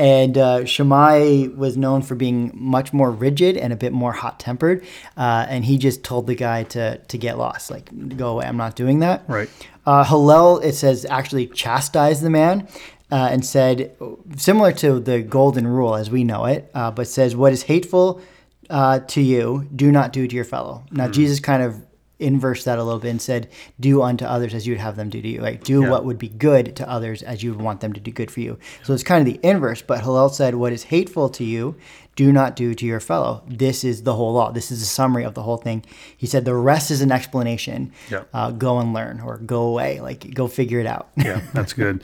And 0.00 0.38
uh, 0.38 0.64
Shammai 0.64 1.48
was 1.54 1.76
known 1.76 2.00
for 2.02 2.14
being 2.14 2.50
much 2.54 2.92
more 2.92 3.10
rigid 3.10 3.56
and 3.58 3.70
a 3.72 3.76
bit 3.76 3.92
more 3.92 4.12
hot 4.12 4.40
tempered. 4.40 4.82
Uh, 5.16 5.44
and 5.48 5.64
he 5.64 5.76
just 5.76 6.02
told 6.02 6.26
the 6.26 6.34
guy 6.34 6.62
to 6.74 6.96
to 6.96 7.18
get 7.18 7.36
lost, 7.36 7.70
like 7.70 7.90
go 8.16 8.28
away. 8.30 8.46
I'm 8.46 8.56
not 8.56 8.76
doing 8.76 9.00
that. 9.00 9.24
Right. 9.28 9.50
Uh, 9.84 10.04
Hillel, 10.04 10.58
it 10.60 10.72
says, 10.72 11.04
actually 11.04 11.46
chastised 11.48 12.22
the 12.22 12.30
man. 12.30 12.66
uh, 13.12 13.28
and 13.32 13.44
said, 13.44 13.96
similar 14.36 14.72
to 14.72 15.00
the 15.00 15.20
golden 15.22 15.66
rule 15.66 15.96
as 15.96 16.10
we 16.10 16.22
know 16.24 16.44
it, 16.44 16.70
uh, 16.74 16.90
but 16.90 17.08
says, 17.08 17.34
What 17.34 17.52
is 17.52 17.64
hateful 17.64 18.20
uh, 18.68 19.00
to 19.00 19.20
you, 19.20 19.68
do 19.74 19.90
not 19.90 20.12
do 20.12 20.28
to 20.28 20.34
your 20.34 20.44
fellow. 20.44 20.84
Now, 20.92 21.08
Jesus 21.08 21.40
kind 21.40 21.62
of 21.62 21.84
inversed 22.20 22.64
that 22.66 22.78
a 22.78 22.84
little 22.84 23.00
bit 23.00 23.10
and 23.10 23.22
said, 23.22 23.48
Do 23.78 24.02
unto 24.02 24.24
others 24.24 24.54
as 24.54 24.66
you'd 24.66 24.78
have 24.78 24.96
them 24.96 25.08
do 25.10 25.20
to 25.22 25.28
you. 25.28 25.40
Like, 25.40 25.64
do 25.64 25.82
Yeah. 25.82 25.90
what 25.90 26.04
would 26.04 26.18
be 26.18 26.28
good 26.28 26.76
to 26.76 26.88
others 26.88 27.22
as 27.22 27.42
you 27.42 27.52
would 27.52 27.62
want 27.62 27.80
them 27.80 27.92
to 27.92 28.00
do 28.00 28.10
good 28.10 28.30
for 28.30 28.40
you. 28.40 28.58
So 28.82 28.92
it's 28.92 29.02
kind 29.02 29.26
of 29.26 29.32
the 29.32 29.40
inverse. 29.48 29.82
But 29.82 30.02
Hillel 30.02 30.28
said, 30.30 30.54
What 30.54 30.72
is 30.72 30.84
hateful 30.84 31.28
to 31.30 31.44
you, 31.44 31.76
do 32.16 32.32
not 32.32 32.56
do 32.56 32.74
to 32.74 32.84
your 32.84 33.00
fellow. 33.00 33.42
This 33.48 33.82
is 33.84 34.02
the 34.02 34.14
whole 34.14 34.32
law. 34.34 34.50
This 34.52 34.70
is 34.70 34.82
a 34.82 34.86
summary 34.86 35.24
of 35.24 35.34
the 35.34 35.42
whole 35.42 35.56
thing. 35.56 35.84
He 36.16 36.26
said, 36.26 36.44
The 36.44 36.54
rest 36.54 36.90
is 36.90 37.00
an 37.00 37.10
explanation. 37.12 37.92
Yeah. 38.10 38.24
Uh, 38.34 38.50
go 38.50 38.78
and 38.78 38.92
learn 38.92 39.20
or 39.20 39.38
go 39.38 39.62
away. 39.62 40.00
Like, 40.00 40.34
go 40.34 40.46
figure 40.48 40.80
it 40.80 40.86
out. 40.86 41.08
yeah, 41.16 41.40
that's 41.54 41.72
good. 41.72 42.02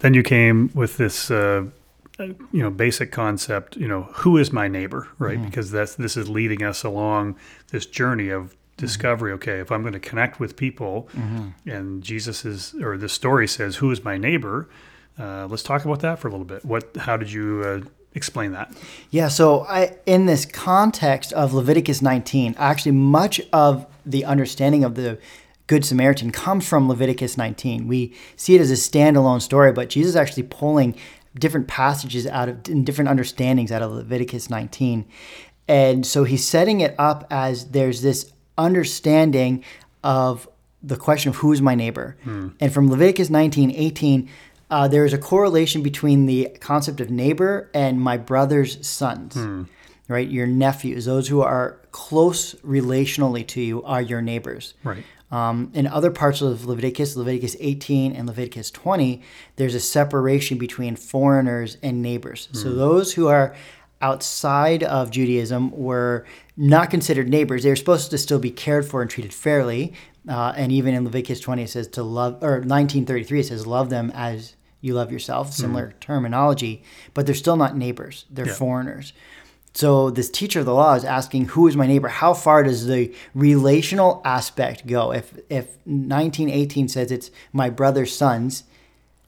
Then 0.00 0.12
you 0.12 0.22
came 0.22 0.70
with 0.74 0.98
this, 0.98 1.30
uh, 1.30 1.66
uh, 2.18 2.24
you 2.24 2.62
know, 2.62 2.70
basic 2.70 3.10
concept. 3.10 3.76
You 3.76 3.88
know, 3.88 4.02
who 4.12 4.36
is 4.36 4.52
my 4.52 4.68
neighbor, 4.68 5.08
right? 5.18 5.42
Because 5.42 5.70
that's 5.70 5.94
this 5.94 6.16
is 6.16 6.28
leading 6.28 6.62
us 6.62 6.84
along 6.84 7.36
this 7.70 7.86
journey 7.86 8.28
of 8.28 8.54
discovery. 8.76 9.32
Okay, 9.32 9.58
if 9.58 9.70
I'm 9.70 9.82
going 9.82 9.92
to 9.92 10.00
connect 10.00 10.40
with 10.40 10.56
people, 10.56 11.08
and 11.66 12.02
Jesus 12.02 12.44
is, 12.44 12.74
or 12.82 12.96
the 12.96 13.08
story 13.08 13.46
says, 13.46 13.76
"Who 13.76 13.90
is 13.90 14.04
my 14.04 14.16
neighbor?" 14.18 14.68
Uh, 15.18 15.46
let's 15.46 15.62
talk 15.62 15.84
about 15.84 16.00
that 16.00 16.18
for 16.18 16.28
a 16.28 16.30
little 16.30 16.46
bit. 16.46 16.64
What? 16.64 16.96
How 16.96 17.16
did 17.16 17.30
you 17.30 17.62
uh, 17.64 17.88
explain 18.14 18.52
that? 18.52 18.72
Yeah, 19.10 19.28
so 19.28 19.64
I 19.66 19.96
in 20.06 20.26
this 20.26 20.44
context 20.44 21.32
of 21.32 21.54
Leviticus 21.54 22.02
19, 22.02 22.54
actually 22.58 22.92
much 22.92 23.40
of 23.52 23.86
the 24.04 24.24
understanding 24.24 24.84
of 24.84 24.94
the 24.94 25.18
Good 25.66 25.84
Samaritan 25.84 26.30
comes 26.30 26.68
from 26.68 26.88
Leviticus 26.88 27.38
19. 27.38 27.88
We 27.88 28.14
see 28.36 28.54
it 28.54 28.60
as 28.60 28.70
a 28.70 28.74
standalone 28.74 29.40
story, 29.40 29.72
but 29.72 29.88
Jesus 29.88 30.10
is 30.10 30.16
actually 30.16 30.42
pulling 30.42 30.94
different 31.38 31.68
passages 31.68 32.26
out 32.26 32.48
of 32.48 32.84
different 32.84 33.08
understandings 33.08 33.72
out 33.72 33.82
of 33.82 33.90
Leviticus 33.92 34.50
19. 34.50 35.06
And 35.66 36.06
so 36.06 36.24
he's 36.24 36.46
setting 36.46 36.80
it 36.80 36.94
up 36.98 37.26
as 37.30 37.70
there's 37.70 38.02
this 38.02 38.30
understanding 38.56 39.64
of 40.02 40.48
the 40.82 40.96
question 40.96 41.30
of 41.30 41.36
who 41.36 41.52
is 41.52 41.62
my 41.62 41.74
neighbor. 41.74 42.16
And 42.60 42.72
from 42.72 42.90
Leviticus 42.90 43.30
19, 43.30 43.70
18, 43.70 44.28
uh, 44.70 44.88
there 44.88 45.04
is 45.04 45.12
a 45.12 45.18
correlation 45.18 45.82
between 45.82 46.26
the 46.26 46.48
concept 46.60 47.00
of 47.00 47.10
neighbor 47.10 47.70
and 47.74 48.00
my 48.00 48.16
brother's 48.16 48.86
sons, 48.86 49.36
right? 50.08 50.28
Your 50.28 50.46
nephews, 50.46 51.04
those 51.04 51.28
who 51.28 51.40
are 51.42 51.78
close 51.92 52.54
relationally 52.56 53.46
to 53.48 53.60
you, 53.60 53.82
are 53.84 54.02
your 54.02 54.20
neighbors. 54.20 54.74
Right. 54.82 55.04
Um, 55.30 55.72
in 55.74 55.86
other 55.86 56.10
parts 56.10 56.42
of 56.42 56.64
Leviticus, 56.64 57.16
Leviticus 57.16 57.56
18 57.58 58.12
and 58.14 58.28
Leviticus 58.28 58.70
20, 58.70 59.20
there's 59.56 59.74
a 59.74 59.80
separation 59.80 60.58
between 60.58 60.96
foreigners 60.96 61.76
and 61.82 62.02
neighbors. 62.02 62.48
So 62.52 62.72
those 62.72 63.14
who 63.14 63.26
are 63.28 63.56
outside 64.04 64.82
of 64.82 65.10
Judaism 65.10 65.70
were 65.70 66.26
not 66.58 66.90
considered 66.90 67.26
neighbors. 67.28 67.62
They 67.62 67.70
were 67.70 67.76
supposed 67.76 68.10
to 68.10 68.18
still 68.18 68.38
be 68.38 68.50
cared 68.50 68.84
for 68.86 69.00
and 69.00 69.10
treated 69.10 69.32
fairly. 69.32 69.94
Uh, 70.28 70.52
and 70.56 70.70
even 70.70 70.92
in 70.94 71.04
Leviticus 71.04 71.40
20, 71.40 71.62
it 71.62 71.70
says 71.70 71.88
to 71.88 72.02
love, 72.02 72.34
or 72.42 72.56
1933, 72.60 73.40
it 73.40 73.46
says 73.46 73.66
love 73.66 73.88
them 73.88 74.12
as 74.14 74.56
you 74.82 74.92
love 74.92 75.10
yourself. 75.10 75.54
Similar 75.54 75.94
terminology, 76.00 76.82
but 77.14 77.24
they're 77.24 77.34
still 77.34 77.56
not 77.56 77.76
neighbors. 77.76 78.26
They're 78.30 78.46
Yeah. 78.46 78.52
foreigners. 78.52 79.14
So 79.72 80.10
this 80.10 80.30
teacher 80.30 80.60
of 80.60 80.66
the 80.66 80.74
law 80.74 80.94
is 80.94 81.04
asking, 81.04 81.46
"Who 81.46 81.66
is 81.66 81.74
my 81.74 81.86
neighbor? 81.86 82.08
How 82.08 82.32
far 82.34 82.62
does 82.62 82.86
the 82.86 83.10
relational 83.34 84.20
aspect 84.24 84.86
go? 84.86 85.12
If 85.12 85.32
if 85.48 85.78
1918 85.86 86.88
says 86.88 87.10
it's 87.10 87.30
my 87.52 87.70
brother's 87.70 88.14
sons, 88.14 88.64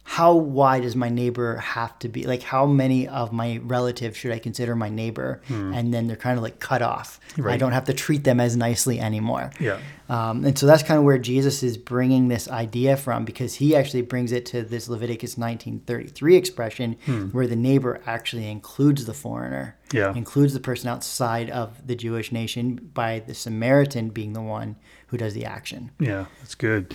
how 0.09 0.37
wide 0.37 0.83
does 0.83 0.95
my 0.95 1.09
neighbor 1.09 1.57
have 1.57 1.99
to 1.99 2.09
be? 2.09 2.27
Like, 2.29 2.43
how 2.43 2.65
many 2.65 3.09
of 3.09 3.33
my 3.33 3.59
relatives 3.65 4.17
should 4.17 4.31
I 4.31 4.39
consider 4.39 4.77
my 4.77 4.89
neighbor? 4.89 5.43
And 5.49 5.93
then 5.93 6.07
they're 6.07 6.17
kind 6.17 6.39
of 6.39 6.45
like 6.45 6.61
cut 6.61 6.81
off. 6.81 7.19
Right. 7.37 7.55
I 7.55 7.57
don't 7.57 7.73
have 7.73 7.87
to 7.87 7.93
treat 7.93 8.23
them 8.23 8.39
as 8.39 8.57
nicely 8.57 9.01
anymore. 9.01 9.51
Yeah. 9.59 9.81
Um, 10.09 10.45
and 10.45 10.57
so 10.57 10.67
that's 10.67 10.85
kind 10.85 10.97
of 10.99 11.05
where 11.05 11.19
Jesus 11.19 11.65
is 11.65 11.77
bringing 11.77 12.29
this 12.29 12.49
idea 12.49 12.97
from 12.97 13.25
because 13.25 13.55
he 13.57 13.75
actually 13.75 14.03
brings 14.03 14.31
it 14.31 14.47
to 14.47 14.63
this 14.63 14.89
Leviticus 14.89 15.37
1933 15.37 16.37
expression 16.37 16.93
where 17.33 17.49
the 17.49 17.57
neighbor 17.57 18.01
actually 18.07 18.49
includes 18.49 19.07
the 19.07 19.15
foreigner, 19.15 19.77
Yeah. 19.93 20.15
includes 20.15 20.55
the 20.55 20.61
person 20.61 20.89
outside 20.89 21.51
of 21.51 21.85
the 21.85 21.97
Jewish 21.97 22.31
nation 22.31 22.91
by 22.95 23.19
the 23.27 23.35
Samaritan 23.35 24.11
being 24.11 24.33
the 24.35 24.41
one 24.43 24.77
who 25.07 25.17
does 25.17 25.35
the 25.35 25.45
action. 25.45 25.91
Yeah, 25.99 26.27
that's 26.41 26.55
good. 26.55 26.95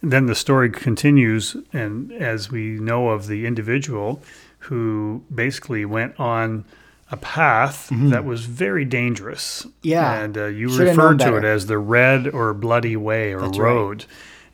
And 0.00 0.12
then 0.12 0.26
the 0.26 0.34
story 0.34 0.70
continues, 0.70 1.56
and 1.72 2.12
as 2.12 2.50
we 2.50 2.78
know 2.78 3.08
of 3.08 3.26
the 3.26 3.46
individual 3.46 4.22
who 4.60 5.22
basically 5.34 5.84
went 5.84 6.18
on 6.20 6.64
a 7.10 7.16
path 7.16 7.88
that 7.90 8.24
was 8.24 8.44
very 8.44 8.84
dangerous. 8.84 9.62
Mm-hmm. 9.62 9.88
Yeah. 9.88 10.22
And 10.22 10.36
uh, 10.36 10.46
you 10.46 10.68
Should 10.68 10.88
referred 10.88 11.18
to 11.20 11.36
it 11.36 11.44
as 11.44 11.66
the 11.66 11.78
red 11.78 12.28
or 12.28 12.52
bloody 12.52 12.96
way 12.96 13.32
or 13.32 13.40
That's 13.40 13.58
right. 13.58 13.72
road. 13.72 14.04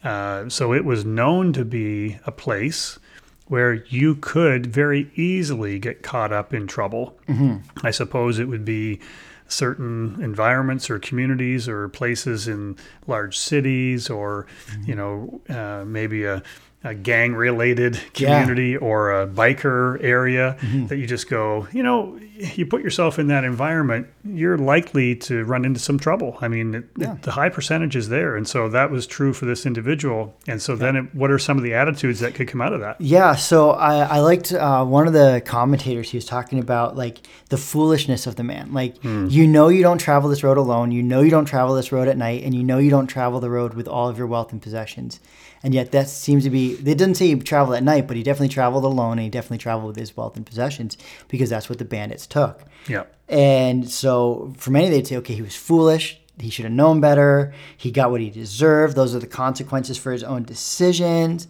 Uh, 0.04 0.48
so 0.48 0.72
it 0.72 0.84
was 0.84 1.04
known 1.04 1.52
to 1.54 1.64
be 1.64 2.18
a 2.26 2.30
place 2.30 2.98
where 3.46 3.74
you 3.74 4.14
could 4.16 4.66
very 4.66 5.10
easily 5.16 5.78
get 5.78 6.02
caught 6.02 6.32
up 6.32 6.54
in 6.54 6.66
trouble. 6.66 7.18
Mm-hmm. 7.28 7.86
I 7.86 7.90
suppose 7.90 8.38
it 8.38 8.46
would 8.46 8.64
be 8.64 9.00
certain 9.48 10.18
environments 10.22 10.88
or 10.90 10.98
communities 10.98 11.68
or 11.68 11.88
places 11.88 12.48
in 12.48 12.76
large 13.06 13.36
cities 13.38 14.08
or, 14.10 14.46
Mm-hmm. 14.66 14.90
you 14.90 14.94
know, 14.96 15.40
uh, 15.48 15.84
maybe 15.84 16.24
a, 16.24 16.42
a 16.84 16.94
gang 16.94 17.34
related 17.34 17.94
Yeah. 17.94 18.00
Mm-hmm. 18.00 18.14
community 18.42 18.76
or 18.76 19.22
a 19.22 19.26
biker 19.26 19.98
area 20.04 20.56
that 20.88 20.96
you 20.98 21.06
just 21.06 21.28
go, 21.30 21.66
you 21.72 21.82
know, 21.82 22.18
you 22.36 22.66
put 22.66 22.82
yourself 22.82 23.18
in 23.18 23.28
that 23.28 23.44
environment, 23.44 24.06
you're 24.24 24.58
likely 24.58 25.14
to 25.16 25.44
run 25.44 25.64
into 25.64 25.80
some 25.80 25.98
trouble. 25.98 26.36
I 26.40 26.48
mean, 26.48 26.74
it, 26.74 26.84
Yeah. 26.98 27.16
the 27.22 27.30
high 27.30 27.48
percentage 27.48 27.96
is 27.96 28.08
there. 28.08 28.36
And 28.36 28.46
so 28.46 28.68
that 28.68 28.90
was 28.90 29.06
true 29.06 29.32
for 29.32 29.46
this 29.46 29.64
individual. 29.64 30.34
And 30.46 30.60
so 30.60 30.76
then 30.76 30.96
it, 30.96 31.14
what 31.14 31.30
are 31.30 31.38
some 31.38 31.56
of 31.56 31.62
the 31.64 31.74
attitudes 31.74 32.20
that 32.20 32.34
could 32.34 32.48
come 32.48 32.60
out 32.60 32.72
of 32.72 32.80
that? 32.80 33.00
Yeah, 33.00 33.34
so 33.34 33.70
I, 33.70 34.16
I 34.16 34.20
liked 34.20 34.52
uh, 34.52 34.84
one 34.84 35.06
of 35.06 35.12
the 35.14 35.42
commentators. 35.46 36.10
He 36.10 36.16
was 36.18 36.24
talking 36.26 36.58
about 36.58 36.96
like 36.96 37.26
the 37.48 37.56
foolishness 37.56 38.26
of 38.26 38.36
the 38.36 38.44
man. 38.44 38.72
Like 38.74 39.02
you 39.04 39.46
know 39.46 39.68
you 39.68 39.82
don't 39.82 39.98
travel 39.98 40.28
this 40.28 40.42
road 40.42 40.58
alone. 40.58 40.90
You 40.92 41.02
know 41.02 41.20
you 41.22 41.30
don't 41.30 41.44
travel 41.46 41.74
this 41.74 41.92
road 41.92 42.08
at 42.08 42.16
night, 42.18 42.42
and 42.42 42.54
you 42.54 42.62
know 42.64 42.78
you 42.78 42.90
don't 42.90 43.06
travel 43.06 43.40
the 43.40 43.48
road 43.50 43.74
with 43.74 43.88
all 43.88 44.08
of 44.08 44.18
your 44.18 44.26
wealth 44.26 44.52
and 44.52 44.60
possessions. 44.60 45.20
And 45.64 45.74
yet 45.74 45.92
that 45.92 46.08
seems 46.08 46.44
to 46.44 46.50
be. 46.50 46.74
They 46.74 46.94
didn't 46.94 47.16
say 47.16 47.26
he 47.28 47.36
traveled 47.36 47.74
at 47.74 47.82
night, 47.82 48.06
but 48.06 48.16
he 48.16 48.22
definitely 48.22 48.50
traveled 48.50 48.84
alone, 48.84 49.12
and 49.12 49.22
he 49.22 49.30
definitely 49.30 49.58
traveled 49.58 49.86
with 49.86 49.96
his 49.96 50.14
wealth 50.16 50.36
and 50.36 50.44
possessions 50.44 50.98
because 51.28 51.48
that's 51.48 51.70
what 51.70 51.78
the 51.78 51.86
bandits 51.86 52.26
took. 52.26 52.62
Yeah. 52.86 53.04
And 53.30 53.90
so 53.90 54.52
for 54.58 54.70
many, 54.70 54.90
they'd 54.90 55.06
say, 55.06 55.16
okay, 55.16 55.34
he 55.34 55.40
was 55.42 55.56
foolish. 55.56 56.20
He 56.38 56.50
should 56.50 56.66
have 56.66 56.74
known 56.74 57.00
better. 57.00 57.54
He 57.76 57.90
got 57.90 58.10
what 58.10 58.20
he 58.20 58.28
deserved. 58.28 58.94
Those 58.94 59.14
are 59.14 59.20
the 59.20 59.26
consequences 59.26 59.96
for 59.96 60.12
his 60.12 60.22
own 60.22 60.42
decisions. 60.42 61.48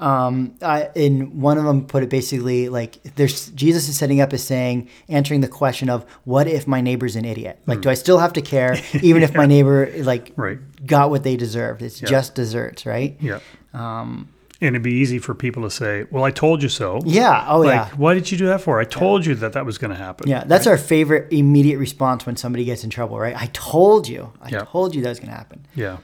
Um, 0.00 0.54
I, 0.60 0.90
and 0.96 1.40
one 1.40 1.56
of 1.56 1.64
them 1.64 1.86
put 1.86 2.02
it 2.02 2.10
basically 2.10 2.68
like 2.68 3.00
there's 3.14 3.48
Jesus 3.50 3.88
is 3.88 3.96
setting 3.96 4.20
up 4.20 4.32
as 4.32 4.42
saying, 4.42 4.88
answering 5.08 5.40
the 5.40 5.48
question 5.48 5.88
of 5.88 6.04
what 6.24 6.46
if 6.46 6.66
my 6.66 6.80
neighbor's 6.80 7.16
an 7.16 7.24
idiot? 7.24 7.60
Like, 7.66 7.80
do 7.80 7.88
I 7.90 7.94
still 7.94 8.18
have 8.18 8.32
to 8.34 8.42
care 8.42 8.76
even 9.02 9.22
if 9.22 9.34
my 9.34 9.46
neighbor 9.46 9.90
like 9.98 10.32
Right. 10.36 10.58
got 10.86 11.10
what 11.10 11.22
they 11.22 11.36
deserved? 11.36 11.80
It's 11.82 12.00
just 12.00 12.34
desserts, 12.34 12.84
right? 12.86 13.16
Yeah. 13.20 13.38
Um, 13.72 14.28
and 14.60 14.74
it'd 14.76 14.82
be 14.82 14.94
easy 14.94 15.18
for 15.18 15.34
people 15.34 15.62
to 15.64 15.70
say, 15.70 16.06
well, 16.10 16.24
I 16.24 16.30
told 16.30 16.62
you 16.62 16.68
so. 16.68 17.00
Yeah. 17.04 17.44
Oh, 17.48 17.60
like, 17.60 17.74
yeah. 17.74 17.88
why 17.96 18.14
did 18.14 18.30
you 18.30 18.38
do 18.38 18.46
that 18.46 18.60
for? 18.62 18.80
I 18.80 18.84
told 18.84 19.26
you 19.26 19.34
that 19.36 19.52
that 19.52 19.66
was 19.66 19.78
going 19.78 19.90
to 19.90 19.96
happen. 19.96 20.28
Yeah, 20.28 20.44
that's 20.44 20.66
our 20.66 20.78
favorite 20.78 21.32
immediate 21.32 21.76
response 21.78 22.24
when 22.24 22.36
somebody 22.36 22.64
gets 22.64 22.82
in 22.84 22.88
trouble, 22.90 23.18
right? 23.18 23.36
I 23.36 23.46
told 23.52 24.08
you. 24.08 24.32
I 24.40 24.50
Yeah. 24.50 24.60
told 24.60 24.94
you 24.94 25.02
that 25.02 25.08
was 25.10 25.18
going 25.20 25.30
to 25.30 25.36
happen. 25.36 25.66
Yeah. 25.74 25.98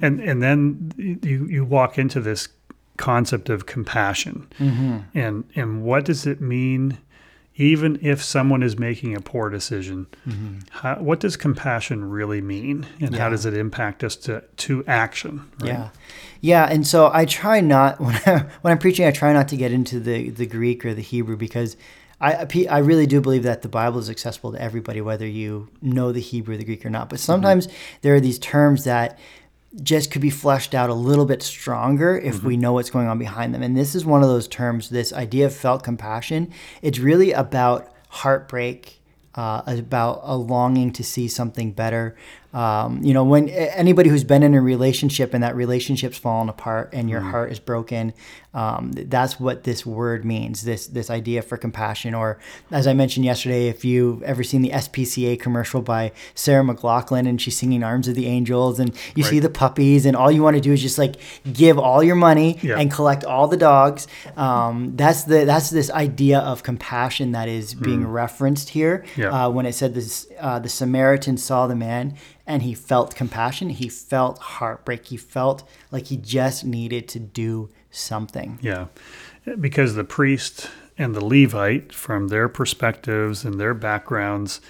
And 0.00 0.20
and 0.20 0.42
then 0.42 0.92
you 1.22 1.46
you 1.46 1.64
walk 1.66 1.98
into 1.98 2.18
this 2.18 2.48
concept 3.02 3.50
of 3.50 3.66
compassion. 3.66 4.46
Mm-hmm. 4.58 4.98
And 5.14 5.44
and 5.54 5.82
what 5.82 6.04
does 6.04 6.26
it 6.26 6.40
mean 6.40 6.98
even 7.56 7.98
if 8.00 8.22
someone 8.22 8.62
is 8.62 8.78
making 8.78 9.14
a 9.14 9.20
poor 9.20 9.50
decision? 9.50 10.06
How, 10.70 10.94
what 11.08 11.20
does 11.20 11.36
compassion 11.36 11.98
really 12.18 12.40
mean 12.40 12.76
and 12.76 12.84
Mm-hmm. 12.84 13.14
Yeah. 13.14 13.20
how 13.20 13.28
does 13.30 13.44
it 13.44 13.54
impact 13.54 14.02
us 14.04 14.16
to 14.26 14.34
to 14.64 14.72
action? 14.86 15.34
right? 15.60 15.68
Yeah, 15.72 15.88
yeah, 16.40 16.64
and 16.74 16.86
so 16.86 17.10
I 17.12 17.24
try 17.26 17.60
not 17.60 18.00
when 18.06 18.14
I, 18.26 18.46
when 18.62 18.70
I'm 18.72 18.78
preaching, 18.78 19.06
I 19.06 19.10
try 19.12 19.32
not 19.32 19.48
to 19.48 19.56
get 19.56 19.70
into 19.72 20.00
the 20.00 20.30
the 20.30 20.46
Greek 20.46 20.84
or 20.86 20.94
the 20.94 21.02
Hebrew 21.12 21.36
because 21.36 21.76
I 22.20 22.46
I 22.70 22.78
really 22.78 23.06
do 23.06 23.20
believe 23.20 23.42
that 23.42 23.62
the 23.62 23.68
Bible 23.68 23.98
is 23.98 24.08
accessible 24.08 24.52
to 24.52 24.62
everybody, 24.68 25.00
whether 25.00 25.26
you 25.26 25.68
know 25.80 26.12
the 26.12 26.20
Hebrew, 26.20 26.54
or 26.54 26.58
the 26.58 26.64
Greek, 26.70 26.86
or 26.86 26.90
not. 26.90 27.08
But 27.10 27.18
sometimes 27.20 27.68
there 28.02 28.14
are 28.14 28.20
these 28.20 28.38
terms 28.38 28.84
that 28.84 29.18
just 29.82 30.10
could 30.10 30.22
be 30.22 30.30
fleshed 30.30 30.74
out 30.74 30.90
a 30.90 30.94
little 30.94 31.24
bit 31.24 31.42
stronger 31.42 32.18
if 32.18 32.42
we 32.42 32.54
mm-hmm. 32.54 32.62
know 32.62 32.72
what's 32.74 32.90
going 32.90 33.08
on 33.08 33.18
behind 33.18 33.54
them. 33.54 33.62
And 33.62 33.76
this 33.76 33.94
is 33.94 34.04
one 34.04 34.22
of 34.22 34.28
those 34.28 34.48
terms. 34.48 34.90
This 34.90 35.12
idea 35.12 35.46
of 35.46 35.54
felt 35.54 35.82
compassion. 35.82 36.52
It's 36.82 36.98
really 36.98 37.32
about 37.32 37.90
heartbreak 38.08 39.01
uh, 39.34 39.62
about 39.66 40.20
a 40.24 40.36
longing 40.36 40.92
to 40.92 41.02
see 41.04 41.28
something 41.28 41.72
better, 41.72 42.14
Um, 42.54 43.00
you 43.02 43.14
know, 43.14 43.24
when 43.24 43.48
anybody 43.48 44.10
who's 44.10 44.24
been 44.24 44.42
in 44.42 44.52
a 44.54 44.60
relationship 44.60 45.32
and 45.32 45.42
that 45.42 45.56
relationship's 45.56 46.18
fallen 46.18 46.50
apart 46.50 46.90
and 46.92 47.08
your 47.08 47.22
heart 47.22 47.50
is 47.50 47.58
broken, 47.58 48.12
um, 48.52 48.90
that's 48.92 49.40
what 49.40 49.64
this 49.64 49.86
word 49.86 50.22
means. 50.26 50.60
This 50.62 50.86
this 50.86 51.08
idea 51.08 51.40
for 51.40 51.56
compassion, 51.56 52.14
or 52.14 52.36
as 52.70 52.86
I 52.86 52.92
mentioned 52.92 53.24
yesterday, 53.24 53.68
if 53.68 53.86
you've 53.86 54.22
ever 54.22 54.42
seen 54.44 54.60
the 54.60 54.68
SPCA 54.68 55.40
commercial 55.40 55.80
by 55.80 56.12
Sarah 56.34 56.62
McLachlan 56.62 57.26
and 57.26 57.40
she's 57.40 57.56
singing 57.56 57.82
"Arms 57.82 58.06
of 58.06 58.14
the 58.16 58.26
Angels" 58.26 58.78
and 58.78 58.90
you 59.16 59.22
Right. 59.24 59.30
see 59.30 59.40
the 59.40 59.48
puppies, 59.48 60.04
and 60.04 60.14
all 60.14 60.30
you 60.30 60.42
want 60.42 60.56
to 60.56 60.60
do 60.60 60.72
is 60.74 60.82
just 60.82 60.98
like 60.98 61.14
give 61.50 61.78
all 61.78 62.02
your 62.04 62.16
money 62.16 62.58
Yeah. 62.60 62.78
and 62.78 62.90
collect 62.92 63.24
all 63.24 63.48
the 63.48 63.56
dogs. 63.56 64.06
Um, 64.36 64.92
that's 64.96 65.24
the 65.24 65.46
that's 65.46 65.70
this 65.70 65.90
idea 65.90 66.38
of 66.40 66.62
compassion 66.62 67.32
that 67.32 67.48
is 67.48 67.72
being 67.74 68.04
referenced 68.06 68.68
here. 68.76 69.04
Hmm. 69.14 69.21
Yeah. 69.22 69.46
Uh, 69.46 69.48
when 69.50 69.66
it 69.66 69.74
said 69.74 69.94
this, 69.94 70.26
uh, 70.40 70.58
the 70.58 70.68
Samaritan 70.68 71.36
saw 71.36 71.66
the 71.66 71.74
man 71.76 72.16
and 72.46 72.62
he 72.62 72.74
felt 72.74 73.14
compassion. 73.14 73.70
He 73.70 73.88
felt 73.88 74.38
heartbreak. 74.38 75.06
He 75.06 75.16
felt 75.16 75.62
like 75.90 76.06
he 76.06 76.16
just 76.16 76.64
needed 76.64 77.08
to 77.08 77.18
do 77.18 77.70
something. 77.90 78.58
Yeah, 78.62 78.86
because 79.60 79.94
the 79.94 80.04
priest 80.04 80.70
and 80.98 81.14
the 81.14 81.24
Levite, 81.24 81.92
from 81.92 82.28
their 82.28 82.48
perspectives 82.48 83.44
and 83.44 83.58
their 83.60 83.74
backgrounds, 83.74 84.60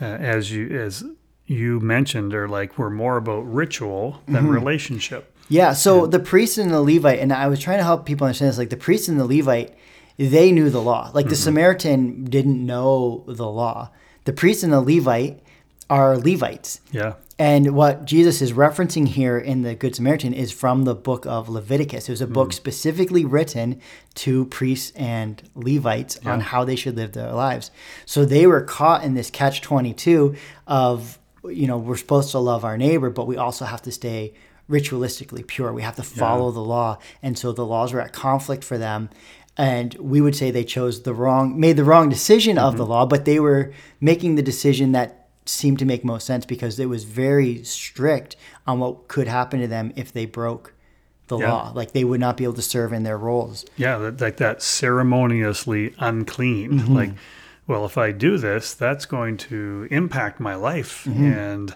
uh, 0.00 0.04
as 0.04 0.50
you 0.52 0.68
as 0.78 1.04
you 1.46 1.80
mentioned, 1.80 2.34
are 2.34 2.48
like 2.48 2.78
we're 2.78 2.90
more 2.90 3.16
about 3.16 3.40
ritual 3.40 4.20
than 4.26 4.44
Mm-hmm. 4.44 4.50
relationship. 4.50 5.32
Yeah. 5.48 5.72
So 5.72 6.06
the 6.06 6.18
priest 6.18 6.58
and 6.58 6.70
the 6.70 6.82
Levite, 6.82 7.20
and 7.20 7.32
I 7.32 7.46
was 7.48 7.58
trying 7.58 7.78
to 7.78 7.84
help 7.84 8.04
people 8.04 8.26
understand 8.26 8.50
this. 8.50 8.58
Like 8.58 8.70
the 8.70 8.76
priest 8.76 9.08
and 9.08 9.18
the 9.18 9.24
Levite, 9.24 9.74
they 10.18 10.52
knew 10.52 10.68
the 10.68 10.82
law. 10.82 11.10
Like 11.14 11.26
the 11.26 11.34
mm-hmm. 11.34 11.42
Samaritan 11.44 12.24
didn't 12.24 12.64
know 12.64 13.24
the 13.26 13.48
law. 13.48 13.90
The 14.24 14.32
priest 14.32 14.62
and 14.62 14.72
the 14.72 14.80
Levite 14.80 15.40
are 15.88 16.18
Levites. 16.18 16.80
Yeah, 16.92 17.14
And 17.38 17.74
what 17.74 18.04
Jesus 18.04 18.42
is 18.42 18.52
referencing 18.52 19.08
here 19.08 19.38
in 19.38 19.62
the 19.62 19.74
Good 19.74 19.94
Samaritan 19.94 20.34
is 20.34 20.52
from 20.52 20.84
the 20.84 20.94
book 20.94 21.24
of 21.24 21.48
Leviticus. 21.48 22.08
It 22.08 22.12
was 22.12 22.20
a 22.20 22.26
mm. 22.26 22.34
book 22.34 22.52
specifically 22.52 23.24
written 23.24 23.80
to 24.16 24.44
priests 24.46 24.92
and 24.96 25.42
Levites 25.54 26.18
on 26.26 26.40
how 26.40 26.64
they 26.64 26.76
should 26.76 26.96
live 26.96 27.12
their 27.12 27.32
lives. 27.32 27.70
So 28.04 28.24
they 28.24 28.46
were 28.46 28.60
caught 28.60 29.04
in 29.04 29.14
this 29.14 29.30
catch 29.30 29.62
22 29.62 30.34
of, 30.66 31.18
you 31.44 31.66
know, 31.66 31.78
we're 31.78 31.96
supposed 31.96 32.32
to 32.32 32.38
love 32.38 32.64
our 32.64 32.76
neighbor, 32.76 33.08
but 33.08 33.26
we 33.26 33.36
also 33.36 33.64
have 33.64 33.82
to 33.82 33.92
stay 33.92 34.34
ritualistically 34.68 35.46
pure. 35.46 35.72
We 35.72 35.82
have 35.82 35.96
to 35.96 36.02
follow 36.02 36.50
the 36.50 36.60
law. 36.60 36.98
And 37.22 37.38
so 37.38 37.52
the 37.52 37.64
laws 37.64 37.92
were 37.92 38.00
at 38.00 38.12
conflict 38.12 38.62
for 38.62 38.76
them. 38.76 39.08
And 39.58 39.92
we 39.94 40.20
would 40.20 40.36
say 40.36 40.50
they 40.52 40.62
chose 40.64 41.02
the 41.02 41.12
wrong, 41.12 41.58
made 41.58 41.76
the 41.76 41.84
wrong 41.84 42.08
decision 42.08 42.58
of 42.58 42.76
the 42.76 42.86
law, 42.86 43.04
but 43.06 43.24
they 43.24 43.40
were 43.40 43.72
making 44.00 44.36
the 44.36 44.42
decision 44.42 44.92
that 44.92 45.26
seemed 45.46 45.80
to 45.80 45.84
make 45.84 46.04
most 46.04 46.26
sense 46.26 46.46
because 46.46 46.78
it 46.78 46.86
was 46.86 47.02
very 47.04 47.64
strict 47.64 48.36
on 48.68 48.78
what 48.78 49.08
could 49.08 49.26
happen 49.26 49.60
to 49.60 49.66
them 49.66 49.92
if 49.96 50.12
they 50.12 50.26
broke 50.26 50.74
the 51.26 51.38
Yeah. 51.38 51.50
law. 51.50 51.72
Like 51.74 51.90
they 51.92 52.04
would 52.04 52.20
not 52.20 52.36
be 52.36 52.44
able 52.44 52.54
to 52.54 52.62
serve 52.62 52.92
in 52.92 53.02
their 53.02 53.18
roles. 53.18 53.64
yeah, 53.76 53.98
that, 53.98 54.20
like 54.20 54.36
that 54.36 54.62
ceremoniously 54.62 55.92
unclean. 55.98 56.72
Mm-hmm. 56.80 56.94
Like, 56.94 57.10
well, 57.66 57.84
if 57.84 57.98
I 57.98 58.12
do 58.12 58.38
this, 58.38 58.74
that's 58.74 59.06
going 59.06 59.36
to 59.38 59.88
impact 59.90 60.38
my 60.38 60.54
life. 60.54 61.04
Mm-hmm. 61.04 61.24
And 61.24 61.74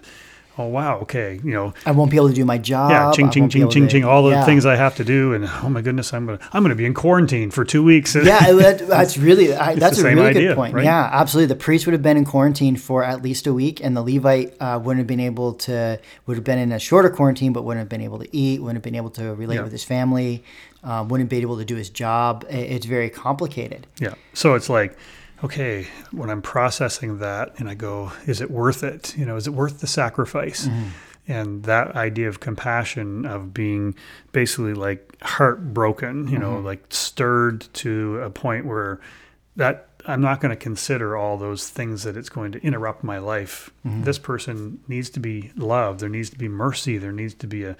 oh 0.57 0.67
wow, 0.67 0.99
okay, 0.99 1.39
you 1.43 1.51
know, 1.51 1.73
I 1.85 1.91
won't 1.91 2.11
be 2.11 2.17
able 2.17 2.29
to 2.29 2.33
do 2.35 2.45
my 2.45 2.57
job. 2.57 2.91
yeah, 2.91 3.11
ching 3.11 3.29
ching 3.31 3.49
ching 3.49 3.69
ching 3.69 3.87
ching, 3.87 4.03
all 4.03 4.23
the 4.23 4.41
things 4.45 4.65
I 4.65 4.75
have 4.75 4.95
to 4.97 5.03
do, 5.03 5.33
and 5.33 5.45
oh 5.63 5.69
my 5.69 5.81
goodness, 5.81 6.13
I'm 6.13 6.25
gonna 6.25 6.39
I'm 6.53 6.63
gonna 6.63 6.75
be 6.75 6.85
in 6.85 6.93
quarantine 6.93 7.49
for 7.51 7.63
two 7.65 7.83
weeks. 7.83 8.15
yeah, 8.15 8.51
that, 8.51 8.87
that's 8.87 9.17
really 9.17 9.53
I, 9.55 9.75
that's 9.75 9.97
the 9.97 10.03
a 10.03 10.09
same 10.09 10.17
really 10.17 10.29
idea, 10.29 10.47
good 10.49 10.55
point. 10.55 10.73
right? 10.75 10.83
Yeah, 10.85 11.09
absolutely. 11.11 11.47
The 11.47 11.59
priest 11.59 11.85
would 11.87 11.93
have 11.93 12.03
been 12.03 12.17
in 12.17 12.25
quarantine 12.25 12.75
for 12.75 13.03
at 13.03 13.21
least 13.21 13.47
a 13.47 13.53
week, 13.53 13.81
and 13.83 13.95
the 13.97 14.01
Levite 14.03 14.53
uh, 14.59 14.79
wouldn't 14.83 14.99
have 14.99 15.07
been 15.07 15.19
able 15.19 15.53
to 15.53 15.99
would 16.25 16.35
have 16.37 16.43
been 16.43 16.59
in 16.59 16.71
a 16.71 16.79
shorter 16.79 17.09
quarantine, 17.09 17.53
but 17.53 17.63
wouldn't 17.63 17.81
have 17.81 17.89
been 17.89 18.01
able 18.01 18.19
to 18.19 18.35
eat, 18.35 18.61
wouldn't 18.61 18.77
have 18.77 18.83
been 18.83 18.95
able 18.95 19.09
to 19.11 19.33
relate 19.35 19.55
Yeah. 19.55 19.63
with 19.63 19.71
his 19.71 19.83
family, 19.83 20.43
uh, 20.83 21.05
wouldn't 21.07 21.29
be 21.29 21.37
able 21.37 21.57
to 21.57 21.65
do 21.65 21.75
his 21.75 21.89
job. 21.89 22.45
It's 22.49 22.85
very 22.85 23.09
complicated. 23.09 23.87
Yeah. 23.99 24.13
So 24.33 24.53
it's 24.55 24.69
like, 24.69 24.95
okay, 25.43 25.87
when 26.11 26.29
I'm 26.29 26.41
processing 26.41 27.19
that 27.19 27.59
and 27.59 27.69
I 27.69 27.73
go, 27.73 28.11
is 28.25 28.41
it 28.41 28.49
worth 28.49 28.83
it? 28.83 29.17
You 29.17 29.25
know, 29.25 29.35
is 29.35 29.47
it 29.47 29.53
worth 29.53 29.81
the 29.81 29.87
sacrifice? 29.87 30.67
Mm-hmm. 30.67 30.89
And 31.25 31.63
that 31.63 31.95
idea 31.95 32.27
of 32.27 32.39
compassion, 32.39 33.25
of 33.25 33.53
being 33.53 33.95
basically 34.31 34.73
like 34.73 35.21
heartbroken, 35.21 36.27
you 36.27 36.37
know, 36.37 36.55
mm-hmm. 36.55 36.65
like 36.65 36.85
stirred 36.89 37.67
to 37.75 38.19
a 38.19 38.29
point 38.29 38.65
where 38.65 38.99
that 39.55 39.87
I'm 40.05 40.21
not 40.21 40.41
going 40.41 40.49
to 40.49 40.57
consider 40.57 41.15
all 41.15 41.37
those 41.37 41.69
things 41.69 42.03
that 42.03 42.17
it's 42.17 42.29
going 42.29 42.51
to 42.53 42.59
interrupt 42.61 43.03
my 43.03 43.19
life. 43.19 43.69
Mm-hmm. 43.85 44.03
This 44.03 44.19
person 44.19 44.79
needs 44.87 45.09
to 45.11 45.19
be 45.19 45.51
loved. 45.55 46.01
There 46.01 46.09
needs 46.09 46.29
to 46.31 46.37
be 46.37 46.49
mercy. 46.49 46.97
There 46.97 47.13
needs 47.13 47.33
to 47.35 47.47
be 47.47 47.63
a, 47.63 47.77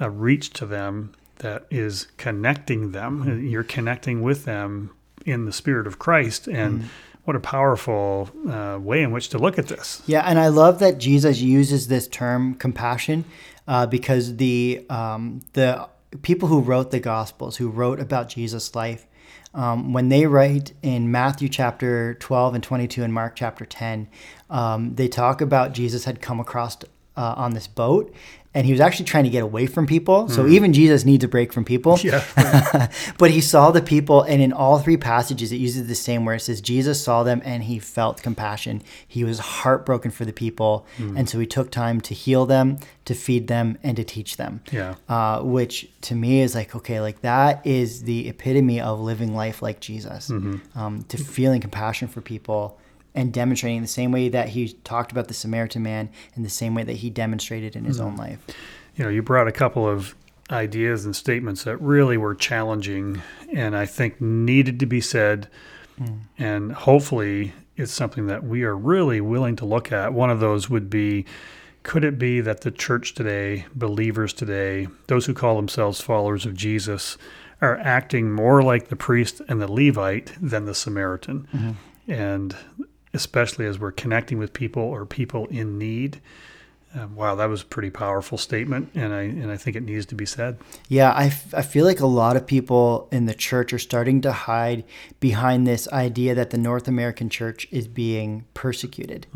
a 0.00 0.10
reach 0.10 0.50
to 0.54 0.66
them 0.66 1.14
that 1.36 1.66
is 1.70 2.08
connecting 2.16 2.90
them. 2.90 3.46
You're 3.46 3.62
connecting 3.62 4.22
with 4.22 4.44
them 4.44 4.90
in 5.26 5.44
the 5.44 5.52
spirit 5.52 5.86
of 5.86 5.98
Christ. 5.98 6.46
And 6.48 6.84
what 7.24 7.36
a 7.36 7.40
powerful 7.40 8.30
uh, 8.48 8.78
way 8.80 9.02
in 9.02 9.12
which 9.12 9.28
to 9.28 9.38
look 9.38 9.58
at 9.58 9.68
this. 9.68 10.02
Yeah, 10.06 10.22
and 10.22 10.38
I 10.38 10.48
love 10.48 10.78
that 10.80 10.98
Jesus 10.98 11.40
uses 11.40 11.88
this 11.88 12.08
term 12.08 12.54
compassion 12.54 13.24
uh, 13.68 13.86
because 13.86 14.36
the 14.36 14.84
um, 14.90 15.42
the 15.52 15.88
people 16.22 16.48
who 16.48 16.60
wrote 16.60 16.90
the 16.90 17.00
Gospels, 17.00 17.56
who 17.58 17.68
wrote 17.68 18.00
about 18.00 18.28
Jesus' 18.28 18.74
life, 18.74 19.06
um, 19.54 19.92
when 19.92 20.08
they 20.08 20.26
write 20.26 20.72
in 20.82 21.10
Matthew 21.10 21.48
chapter 21.48 22.14
12 22.14 22.54
and 22.54 22.64
22 22.64 23.02
and 23.02 23.12
Mark 23.12 23.36
chapter 23.36 23.64
10, 23.64 24.08
um, 24.48 24.94
they 24.94 25.08
talk 25.08 25.40
about 25.40 25.72
Jesus 25.72 26.04
had 26.04 26.20
come 26.20 26.40
across 26.40 26.76
uh, 27.16 27.34
on 27.36 27.54
this 27.54 27.66
boat 27.66 28.14
and 28.52 28.66
he 28.66 28.72
was 28.72 28.80
actually 28.80 29.04
trying 29.04 29.24
to 29.24 29.30
get 29.30 29.44
away 29.44 29.66
from 29.66 29.86
people. 29.86 30.28
So 30.28 30.46
even 30.46 30.72
Jesus 30.72 31.04
needs 31.04 31.22
a 31.22 31.28
break 31.28 31.52
from 31.52 31.64
people. 31.64 31.98
Yeah. 32.10 32.24
but 33.18 33.30
he 33.30 33.40
saw 33.40 33.70
the 33.70 33.82
people, 33.82 34.22
and 34.22 34.40
in 34.42 34.52
all 34.52 34.78
three 34.78 34.96
passages, 34.96 35.52
it 35.52 35.56
uses 35.56 35.86
the 35.86 35.94
same 35.94 36.24
where 36.24 36.34
it 36.34 36.40
says 36.40 36.60
Jesus 36.60 37.02
saw 37.02 37.22
them 37.22 37.42
and 37.44 37.62
he 37.64 37.78
felt 37.78 38.22
compassion. 38.22 38.82
He 39.06 39.22
was 39.22 39.38
heartbroken 39.38 40.10
for 40.10 40.24
the 40.24 40.32
people, 40.32 40.86
and 40.98 41.28
so 41.28 41.38
he 41.38 41.46
took 41.46 41.70
time 41.70 42.00
to 42.02 42.14
heal 42.14 42.46
them, 42.46 42.78
to 43.04 43.14
feed 43.14 43.48
them, 43.48 43.78
and 43.82 43.96
to 43.96 44.04
teach 44.04 44.38
them. 44.38 44.62
Yeah. 44.72 44.94
Uh, 45.08 45.42
which 45.42 45.88
to 46.02 46.14
me 46.14 46.40
is 46.40 46.54
like, 46.54 46.74
okay, 46.74 47.00
like 47.00 47.20
that 47.20 47.64
is 47.66 48.02
the 48.04 48.28
epitome 48.28 48.80
of 48.80 48.98
living 48.98 49.34
life 49.34 49.62
like 49.62 49.80
Jesus, 49.80 50.30
um, 50.30 51.04
to 51.08 51.18
feeling 51.18 51.60
compassion 51.60 52.08
for 52.08 52.20
people. 52.22 52.79
And 53.14 53.32
demonstrating 53.32 53.82
the 53.82 53.88
same 53.88 54.12
way 54.12 54.28
that 54.28 54.50
he 54.50 54.72
talked 54.84 55.10
about 55.10 55.28
the 55.28 55.34
Samaritan 55.34 55.82
man, 55.82 56.10
in 56.36 56.42
the 56.44 56.48
same 56.48 56.74
way 56.74 56.84
that 56.84 56.94
he 56.94 57.10
demonstrated 57.10 57.74
in 57.74 57.84
his 57.84 57.98
hmm. 57.98 58.04
own 58.04 58.16
life. 58.16 58.38
you 58.96 59.04
know, 59.04 59.10
you 59.10 59.22
brought 59.22 59.48
a 59.48 59.52
couple 59.52 59.88
of 59.88 60.14
ideas 60.50 61.04
and 61.04 61.14
statements 61.14 61.64
that 61.64 61.76
really 61.78 62.16
were 62.16 62.34
challenging 62.34 63.22
and 63.52 63.76
I 63.76 63.86
think 63.86 64.20
needed 64.20 64.80
to 64.80 64.86
be 64.86 65.00
said. 65.00 65.48
Hmm. 65.98 66.14
And 66.38 66.72
hopefully 66.72 67.52
it's 67.76 67.92
something 67.92 68.26
that 68.26 68.44
we 68.44 68.62
are 68.62 68.76
really 68.76 69.20
willing 69.20 69.56
to 69.56 69.64
look 69.64 69.92
at. 69.92 70.12
One 70.12 70.30
of 70.30 70.40
those 70.40 70.68
would 70.68 70.90
be 70.90 71.24
could 71.82 72.04
it 72.04 72.18
be 72.18 72.42
that 72.42 72.60
the 72.60 72.70
church 72.70 73.14
today, 73.14 73.64
believers 73.74 74.34
today, 74.34 74.88
those 75.06 75.24
who 75.24 75.32
call 75.32 75.56
themselves 75.56 76.00
followers 76.00 76.44
of 76.44 76.54
Jesus, 76.54 77.16
are 77.62 77.78
acting 77.78 78.30
more 78.30 78.62
like 78.62 78.88
the 78.88 78.96
priest 78.96 79.40
and 79.48 79.62
the 79.62 79.70
Levite 79.70 80.32
than 80.40 80.66
the 80.66 80.74
Samaritan? 80.74 81.48
Mm-hmm. 81.54 82.12
And 82.12 82.56
especially 83.12 83.66
as 83.66 83.78
we're 83.78 83.92
connecting 83.92 84.38
with 84.38 84.52
people 84.52 84.82
or 84.82 85.04
people 85.06 85.46
in 85.46 85.78
need. 85.78 86.20
Uh, 86.92 87.06
wow, 87.14 87.36
that 87.36 87.48
was 87.48 87.62
a 87.62 87.66
pretty 87.66 87.90
powerful 87.90 88.36
statement, 88.36 88.90
and 88.96 89.14
I 89.14 89.22
and 89.22 89.48
I 89.48 89.56
think 89.56 89.76
it 89.76 89.84
needs 89.84 90.06
to 90.06 90.16
be 90.16 90.26
said. 90.26 90.58
Yeah, 90.88 91.12
I, 91.12 91.26
f- 91.26 91.54
I 91.54 91.62
feel 91.62 91.84
like 91.86 92.00
a 92.00 92.06
lot 92.06 92.36
of 92.36 92.48
people 92.48 93.08
in 93.12 93.26
the 93.26 93.34
church 93.34 93.72
are 93.72 93.78
starting 93.78 94.20
to 94.22 94.32
hide 94.32 94.82
behind 95.20 95.68
this 95.68 95.86
idea 95.92 96.34
that 96.34 96.50
the 96.50 96.58
North 96.58 96.88
American 96.88 97.30
church 97.30 97.68
is 97.70 97.86
being 97.86 98.44
persecuted. 98.54 99.28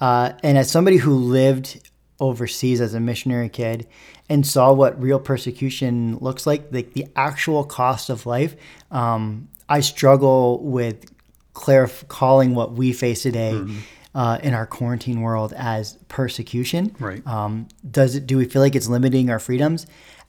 Uh, 0.00 0.32
and 0.42 0.58
as 0.58 0.70
somebody 0.70 0.98
who 0.98 1.14
lived 1.14 1.88
overseas 2.20 2.80
as 2.80 2.92
a 2.92 3.00
missionary 3.00 3.48
kid 3.48 3.86
and 4.28 4.46
saw 4.46 4.70
what 4.72 5.00
real 5.00 5.18
persecution 5.18 6.18
looks 6.18 6.46
like, 6.46 6.66
like 6.72 6.92
the 6.92 7.06
actual 7.16 7.64
cost 7.64 8.10
of 8.10 8.26
life, 8.26 8.54
um, 8.90 9.48
I 9.68 9.80
struggle 9.80 10.62
with 10.62 11.10
clarif- 11.54 12.06
calling 12.08 12.54
what 12.54 12.72
we 12.72 12.92
face 12.92 13.22
today. 13.22 13.60
Uh, 14.14 14.36
in 14.42 14.52
our 14.52 14.66
quarantine 14.66 15.22
world 15.22 15.54
as 15.56 15.96
persecution, 16.08 16.94
Right. 17.00 17.26
um, 17.26 17.66
does 17.90 18.14
it? 18.14 18.26
Do 18.26 18.36
we 18.36 18.44
feel 18.44 18.60
like 18.60 18.74
it's 18.76 18.86
limiting 18.86 19.30
our 19.30 19.38
freedoms? 19.38 19.86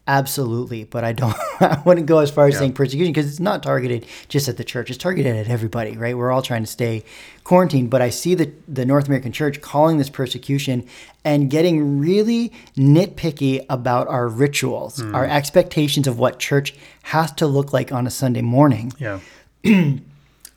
Absolutely, 0.08 0.86
but 0.86 1.04
I 1.04 1.12
don't. 1.12 1.36
I 1.60 1.82
wouldn't 1.86 2.06
go 2.08 2.20
as 2.20 2.32
far 2.32 2.48
as 2.48 2.54
Yeah. 2.54 2.60
saying 2.60 2.74
persecution 2.74 3.12
because 3.12 3.28
it's 3.30 3.42
not 3.42 3.62
targeted 3.62 4.06
just 4.30 4.48
at 4.48 4.56
the 4.56 4.64
church. 4.64 4.90
It's 4.90 4.98
targeted 4.98 5.36
at 5.36 5.50
everybody, 5.50 5.98
right? 5.98 6.18
We're 6.18 6.32
all 6.32 6.42
trying 6.42 6.64
to 6.64 6.72
stay 6.72 7.04
quarantined. 7.44 7.90
But 7.90 8.02
I 8.02 8.10
see 8.10 8.36
the 8.36 8.52
the 8.70 8.86
North 8.86 9.08
American 9.08 9.34
church 9.34 9.60
calling 9.60 9.98
this 9.98 10.10
persecution 10.10 10.86
and 11.26 11.50
getting 11.50 12.00
really 12.00 12.54
nitpicky 12.78 13.66
about 13.70 14.08
our 14.08 14.30
rituals, 14.30 15.02
our 15.02 15.26
expectations 15.26 16.08
of 16.08 16.18
what 16.18 16.40
church 16.40 16.74
has 17.04 17.34
to 17.34 17.48
look 17.48 17.74
like 17.74 17.92
on 17.92 18.08
a 18.08 18.12
Sunday 18.12 18.42
morning 18.42 18.94
Yeah, 18.98 19.20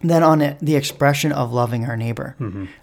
then 0.03 0.23
on 0.23 0.43
it, 0.43 0.59
the 0.61 0.77
expression 0.77 1.33
of 1.33 1.53
loving 1.53 1.87
our 1.87 1.97
neighbor. 1.97 2.37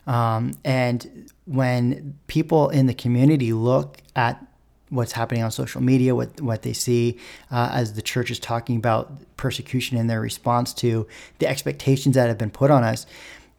Um, 0.08 0.54
and 0.64 1.32
when 1.46 2.18
people 2.28 2.70
in 2.70 2.88
the 2.88 2.94
community 2.94 3.54
look 3.54 3.98
at 4.16 4.46
what's 4.90 5.12
happening 5.12 5.44
on 5.44 5.52
social 5.52 5.82
media, 5.82 6.16
what 6.16 6.40
what 6.42 6.62
they 6.62 6.74
see 6.74 7.18
uh, 7.52 7.70
as 7.74 7.94
the 7.94 8.02
church 8.02 8.32
is 8.32 8.40
talking 8.40 8.78
about 8.78 9.12
persecution 9.38 9.98
in 9.98 10.08
their 10.08 10.22
response 10.22 10.74
to 10.74 11.08
the 11.40 11.48
expectations 11.48 12.16
that 12.16 12.28
have 12.28 12.38
been 12.38 12.52
put 12.52 12.72
on 12.72 12.84
us, 12.84 13.06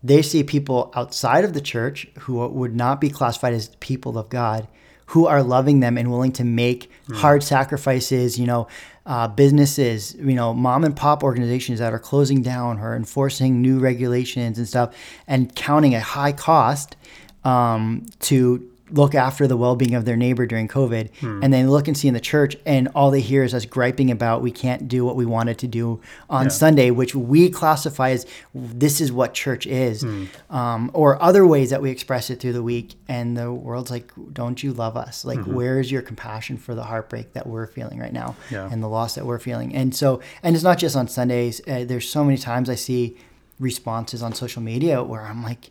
they 0.03 0.23
see 0.23 0.43
people 0.45 0.93
outside 0.95 1.45
of 1.45 1.53
the 1.53 1.61
church 1.61 2.07
who 2.21 2.47
would 2.47 2.75
not 2.75 3.01
be 3.01 3.11
classified 3.11 3.55
as 3.55 3.69
people 3.81 4.17
of 4.17 4.29
God, 4.29 4.69
who 5.07 5.27
are 5.27 5.43
loving 5.43 5.81
them 5.81 5.99
and 5.99 6.11
willing 6.11 6.33
to 6.33 6.45
make 6.45 6.91
mm. 7.09 7.17
hard 7.17 7.43
sacrifices. 7.43 8.39
You 8.39 8.47
know, 8.47 8.69
uh, 9.07 9.29
businesses, 9.29 10.15
you 10.15 10.35
know, 10.35 10.55
mom 10.55 10.85
and 10.85 10.97
pop 10.97 11.23
organizations 11.23 11.79
that 11.79 11.93
are 11.93 11.99
closing 11.99 12.43
down 12.43 12.79
or 12.79 12.97
enforcing 12.97 13.61
new 13.61 13.79
regulations 13.79 14.59
and 14.59 14.67
stuff, 14.67 14.95
and 15.27 15.55
counting 15.55 15.95
a 15.95 16.01
high 16.01 16.33
cost 16.33 16.97
um, 17.45 18.07
to 18.21 18.71
look 18.91 19.15
after 19.15 19.47
the 19.47 19.57
well-being 19.57 19.95
of 19.95 20.05
their 20.05 20.17
neighbor 20.17 20.45
during 20.47 20.69
COVID, 20.69 21.11
hmm. 21.17 21.41
and 21.43 21.53
then 21.53 21.71
look 21.71 21.89
and 21.89 21.97
see 21.97 22.07
in 22.07 22.15
the 22.15 22.21
church, 22.21 22.57
and 22.67 22.89
all 22.95 23.11
they 23.11 23.21
hear 23.21 23.43
is 23.43 23.55
us 23.55 23.65
griping 23.65 24.11
about 24.11 24.43
we 24.43 24.51
can't 24.51 24.89
do 24.89 25.05
what 25.05 25.17
we 25.17 25.25
wanted 25.25 25.59
to 25.59 25.67
do 25.67 26.01
on 26.29 26.45
yeah. 26.45 26.51
Sunday, 26.51 26.91
which 26.91 27.15
we 27.15 27.49
classify 27.49 28.11
as 28.11 28.27
this 28.55 29.01
is 29.01 29.11
what 29.11 29.33
church 29.33 29.67
is, 29.67 30.03
hmm. 30.03 30.25
um, 30.51 30.91
or 30.93 31.21
other 31.23 31.47
ways 31.47 31.71
that 31.71 31.81
we 31.81 31.91
express 31.91 32.29
it 32.29 32.41
through 32.41 32.53
the 32.53 32.63
week. 32.63 32.95
And 33.09 33.37
the 33.37 33.53
world's 33.53 33.91
like, 33.91 34.13
don't 34.33 34.63
you 34.63 34.73
love 34.73 34.97
us? 34.97 35.25
Like, 35.25 35.39
mm-hmm. 35.39 35.55
where 35.55 35.81
is 35.81 35.91
your 35.91 36.03
compassion 36.03 36.59
for 36.59 36.75
the 36.75 36.85
heartbreak 36.85 37.33
that 37.33 37.47
we're 37.47 37.67
feeling 37.67 37.99
right 37.99 38.13
now, 38.13 38.37
yeah. 38.51 38.69
and 38.71 38.83
the 38.83 38.89
loss 38.89 39.15
that 39.15 39.25
we're 39.25 39.39
feeling? 39.39 39.75
And 39.75 39.95
so, 39.95 40.21
and 40.43 40.55
it's 40.55 40.65
not 40.65 40.79
just 40.79 40.95
on 40.95 41.09
Sundays. 41.09 41.61
Uh, 41.67 41.85
there's 41.85 42.09
so 42.09 42.23
many 42.23 42.37
times 42.37 42.69
I 42.69 42.75
see 42.75 43.17
responses 43.59 44.23
on 44.23 44.35
social 44.35 44.61
media 44.61 45.03
where 45.03 45.23
I'm 45.23 45.43
like 45.43 45.71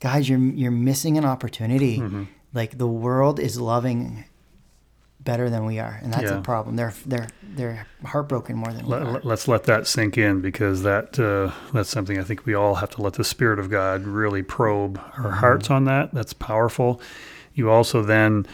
guys, 0.00 0.28
you're 0.28 0.38
you're 0.38 0.70
missing 0.70 1.18
an 1.18 1.24
opportunity. 1.24 1.98
Mm-hmm. 1.98 2.24
Like 2.54 2.78
the 2.78 2.86
world 2.86 3.38
is 3.38 3.60
loving 3.60 4.24
better 5.20 5.50
than 5.50 5.66
we 5.66 5.78
are, 5.78 5.98
and 6.02 6.12
that's 6.12 6.24
yeah. 6.24 6.38
a 6.38 6.42
problem. 6.42 6.76
They're 6.76 6.94
they're 7.04 7.28
they're 7.42 7.86
heartbroken 8.04 8.56
more 8.56 8.72
than 8.72 8.84
we 8.84 8.92
let, 8.92 9.02
are. 9.02 9.20
Let's 9.22 9.46
let 9.48 9.64
that 9.64 9.86
sink 9.86 10.16
in 10.16 10.40
because 10.40 10.82
that 10.82 11.18
uh, 11.18 11.52
that's 11.72 11.90
something 11.90 12.18
I 12.18 12.24
think 12.24 12.46
we 12.46 12.54
all 12.54 12.76
have 12.76 12.90
to 12.90 13.02
let 13.02 13.14
the 13.14 13.24
Spirit 13.24 13.58
of 13.58 13.70
God 13.70 14.04
really 14.04 14.42
probe 14.42 14.98
our 14.98 15.24
mm-hmm. 15.24 15.30
hearts 15.34 15.70
on 15.70 15.84
that. 15.84 16.14
That's 16.14 16.32
powerful. 16.32 17.00
You 17.54 17.70
also 17.70 18.02
then 18.02 18.46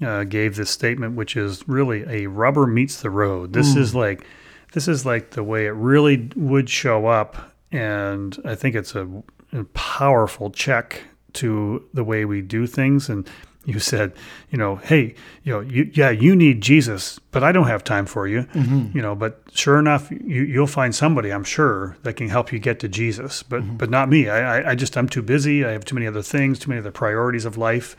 uh, 0.00 0.24
gave 0.24 0.56
this 0.56 0.70
statement, 0.70 1.16
which 1.16 1.36
is 1.36 1.68
really 1.68 2.04
a 2.08 2.28
rubber 2.28 2.66
meets 2.66 3.02
the 3.02 3.10
road. 3.10 3.52
This 3.52 3.74
mm. 3.74 3.78
is 3.78 3.94
like 3.94 4.26
this 4.72 4.88
is 4.88 5.04
like 5.04 5.30
the 5.30 5.44
way 5.44 5.66
it 5.66 5.72
really 5.72 6.30
would 6.34 6.70
show 6.70 7.06
up, 7.06 7.54
and 7.70 8.38
I 8.44 8.54
think 8.54 8.74
it's 8.74 8.94
a 8.94 9.08
a 9.52 9.64
powerful 9.74 10.50
check 10.50 11.02
to 11.34 11.86
the 11.92 12.04
way 12.04 12.24
we 12.24 12.40
do 12.40 12.66
things 12.66 13.08
and 13.08 13.28
you 13.64 13.78
said 13.78 14.12
you 14.50 14.58
know 14.58 14.76
hey 14.76 15.14
you 15.44 15.52
know 15.52 15.60
you, 15.60 15.90
yeah 15.94 16.10
you 16.10 16.34
need 16.34 16.60
jesus 16.60 17.18
but 17.30 17.44
i 17.44 17.52
don't 17.52 17.68
have 17.68 17.84
time 17.84 18.06
for 18.06 18.26
you 18.26 18.42
mm-hmm. 18.42 18.96
you 18.96 19.00
know 19.00 19.14
but 19.14 19.40
sure 19.52 19.78
enough 19.78 20.10
you, 20.10 20.42
you'll 20.42 20.66
find 20.66 20.94
somebody 20.94 21.32
i'm 21.32 21.44
sure 21.44 21.96
that 22.02 22.14
can 22.14 22.28
help 22.28 22.52
you 22.52 22.58
get 22.58 22.80
to 22.80 22.88
jesus 22.88 23.42
but 23.42 23.62
mm-hmm. 23.62 23.76
but 23.76 23.88
not 23.88 24.08
me 24.08 24.28
I, 24.28 24.72
I 24.72 24.74
just 24.74 24.96
i'm 24.96 25.08
too 25.08 25.22
busy 25.22 25.64
i 25.64 25.70
have 25.70 25.84
too 25.84 25.94
many 25.94 26.06
other 26.06 26.22
things 26.22 26.58
too 26.58 26.70
many 26.70 26.80
other 26.80 26.90
priorities 26.90 27.44
of 27.44 27.56
life 27.56 27.96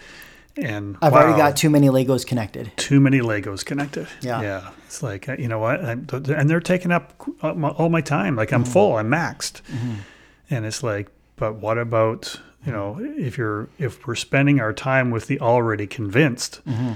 and 0.56 0.98
I've 1.02 1.14
wow, 1.14 1.22
already 1.22 1.38
got 1.38 1.58
too 1.58 1.72
many 1.72 1.90
Legos 1.90 2.28
connected. 2.28 2.72
Too 2.78 3.00
many 3.00 3.22
Legos 3.22 3.66
connected. 3.66 4.08
Yeah, 4.22 4.40
yeah. 4.44 4.70
It's 4.86 5.02
like 5.02 5.28
you 5.28 5.48
know 5.48 5.58
what, 5.58 5.80
and 5.80 6.08
they're 6.48 6.60
taking 6.60 6.92
up 6.92 7.28
all 7.42 7.90
my 7.90 8.02
time. 8.02 8.36
Like 8.36 8.54
I'm 8.54 8.64
mm-hmm. 8.64 8.72
full, 8.72 8.98
I'm 8.98 9.10
maxed, 9.10 9.64
mm-hmm. 9.64 9.96
and 10.52 10.64
it's 10.64 10.84
like 10.84 11.10
but 11.36 11.56
what 11.56 11.78
about 11.78 12.40
you 12.66 12.72
know 12.72 12.98
if 13.00 13.38
you're 13.38 13.70
if 13.78 14.06
we're 14.08 14.16
spending 14.16 14.60
our 14.60 14.74
time 14.74 15.12
with 15.12 15.28
the 15.28 15.40
already 15.40 15.88
convinced, 15.88 16.62
mm-hmm. 16.66 16.94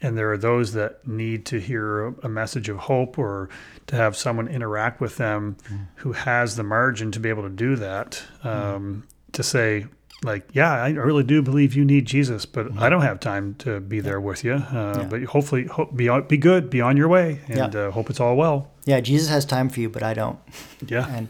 and 0.00 0.16
there 0.16 0.32
are 0.32 0.38
those 0.38 0.72
that 0.72 1.06
need 1.06 1.46
to 1.46 1.60
hear 1.60 2.08
a 2.22 2.28
message 2.28 2.68
of 2.68 2.76
hope 2.76 3.18
or 3.18 3.48
to 3.86 3.96
have 3.96 4.16
someone 4.16 4.48
interact 4.48 5.00
with 5.00 5.16
them 5.16 5.56
mm-hmm. 5.64 5.84
who 5.96 6.12
has 6.12 6.56
the 6.56 6.62
margin 6.62 7.10
to 7.12 7.20
be 7.20 7.28
able 7.28 7.42
to 7.42 7.50
do 7.50 7.76
that, 7.76 8.22
um, 8.44 8.52
mm-hmm. 8.52 9.00
to 9.32 9.42
say 9.42 9.86
like, 10.22 10.48
yeah, 10.52 10.72
I 10.72 10.90
really 10.90 11.22
do 11.22 11.40
believe 11.40 11.74
you 11.74 11.84
need 11.84 12.04
Jesus, 12.04 12.44
but 12.44 12.66
mm-hmm. 12.66 12.78
I 12.78 12.88
don't 12.88 13.02
have 13.02 13.20
time 13.20 13.54
to 13.60 13.80
be 13.80 14.00
there 14.00 14.20
with 14.20 14.44
you. 14.44 14.54
Uh, 14.54 14.98
yeah. 14.98 15.06
But 15.08 15.22
hopefully, 15.24 15.64
hope, 15.64 15.96
be 15.96 16.10
be 16.28 16.36
good, 16.36 16.68
be 16.68 16.80
on 16.80 16.96
your 16.96 17.08
way, 17.08 17.40
and 17.48 17.74
yeah. 17.74 17.80
uh, 17.80 17.90
hope 17.90 18.10
it's 18.10 18.20
all 18.20 18.36
well. 18.36 18.70
Yeah, 18.84 19.00
Jesus 19.00 19.28
has 19.28 19.44
time 19.44 19.68
for 19.68 19.80
you, 19.80 19.88
but 19.88 20.02
I 20.02 20.14
don't. 20.14 20.38
Yeah, 20.86 21.08
and 21.16 21.28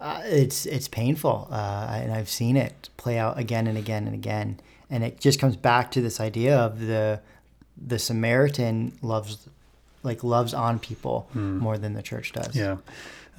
uh, 0.00 0.22
it's 0.24 0.64
it's 0.66 0.86
painful, 0.86 1.48
uh, 1.50 1.98
and 2.00 2.12
I've 2.12 2.28
seen 2.28 2.56
it 2.56 2.88
play 2.96 3.18
out 3.18 3.38
again 3.38 3.66
and 3.66 3.76
again 3.76 4.06
and 4.06 4.14
again. 4.14 4.60
And 4.90 5.02
it 5.02 5.20
just 5.20 5.40
comes 5.40 5.56
back 5.56 5.90
to 5.92 6.00
this 6.00 6.20
idea 6.20 6.56
of 6.56 6.80
the 6.80 7.20
the 7.76 7.98
Samaritan 7.98 8.96
loves 9.02 9.48
like 10.04 10.22
loves 10.22 10.54
on 10.54 10.78
people 10.78 11.28
mm. 11.34 11.58
more 11.58 11.78
than 11.78 11.94
the 11.94 12.02
church 12.02 12.32
does. 12.32 12.54
Yeah. 12.54 12.76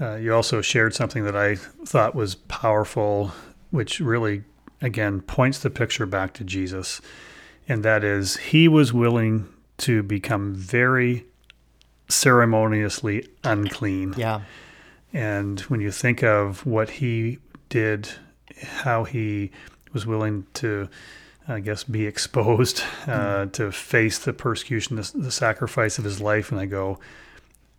Uh, 0.02 0.16
you 0.16 0.34
also 0.34 0.62
shared 0.62 0.94
something 0.94 1.24
that 1.24 1.36
I 1.36 1.56
thought 1.56 2.14
was 2.14 2.36
powerful, 2.36 3.32
which 3.72 4.02
really 4.02 4.44
again 4.82 5.22
points 5.22 5.60
the 5.60 5.70
picture 5.70 6.06
back 6.06 6.34
to 6.36 6.44
Jesus, 6.44 7.00
and 7.70 7.84
that 7.84 8.04
is 8.04 8.36
he 8.38 8.68
was 8.68 8.92
willing 8.92 9.48
to 9.78 10.04
become 10.04 10.54
very 10.54 11.26
ceremoniously 12.10 13.30
unclean. 13.46 14.14
Yeah 14.18 14.42
and 15.14 15.60
when 15.62 15.82
you 15.82 15.92
think 15.92 16.24
of 16.24 16.66
what 16.66 16.90
he 16.90 17.40
did, 17.70 18.10
how 18.62 19.04
he 19.04 19.52
was 19.94 20.06
willing 20.06 20.46
to, 20.56 20.90
I 21.48 21.60
guess, 21.60 21.84
be 21.84 22.06
exposed, 22.06 22.82
uh, 23.08 23.46
mm. 23.46 23.52
to 23.54 23.72
face 23.72 24.20
the 24.20 24.34
persecution, 24.34 24.98
the, 24.98 25.12
the, 25.16 25.32
sacrifice 25.32 25.98
of 25.98 26.04
his 26.04 26.22
life, 26.22 26.52
and 26.52 26.60
I 26.60 26.66
go, 26.66 27.00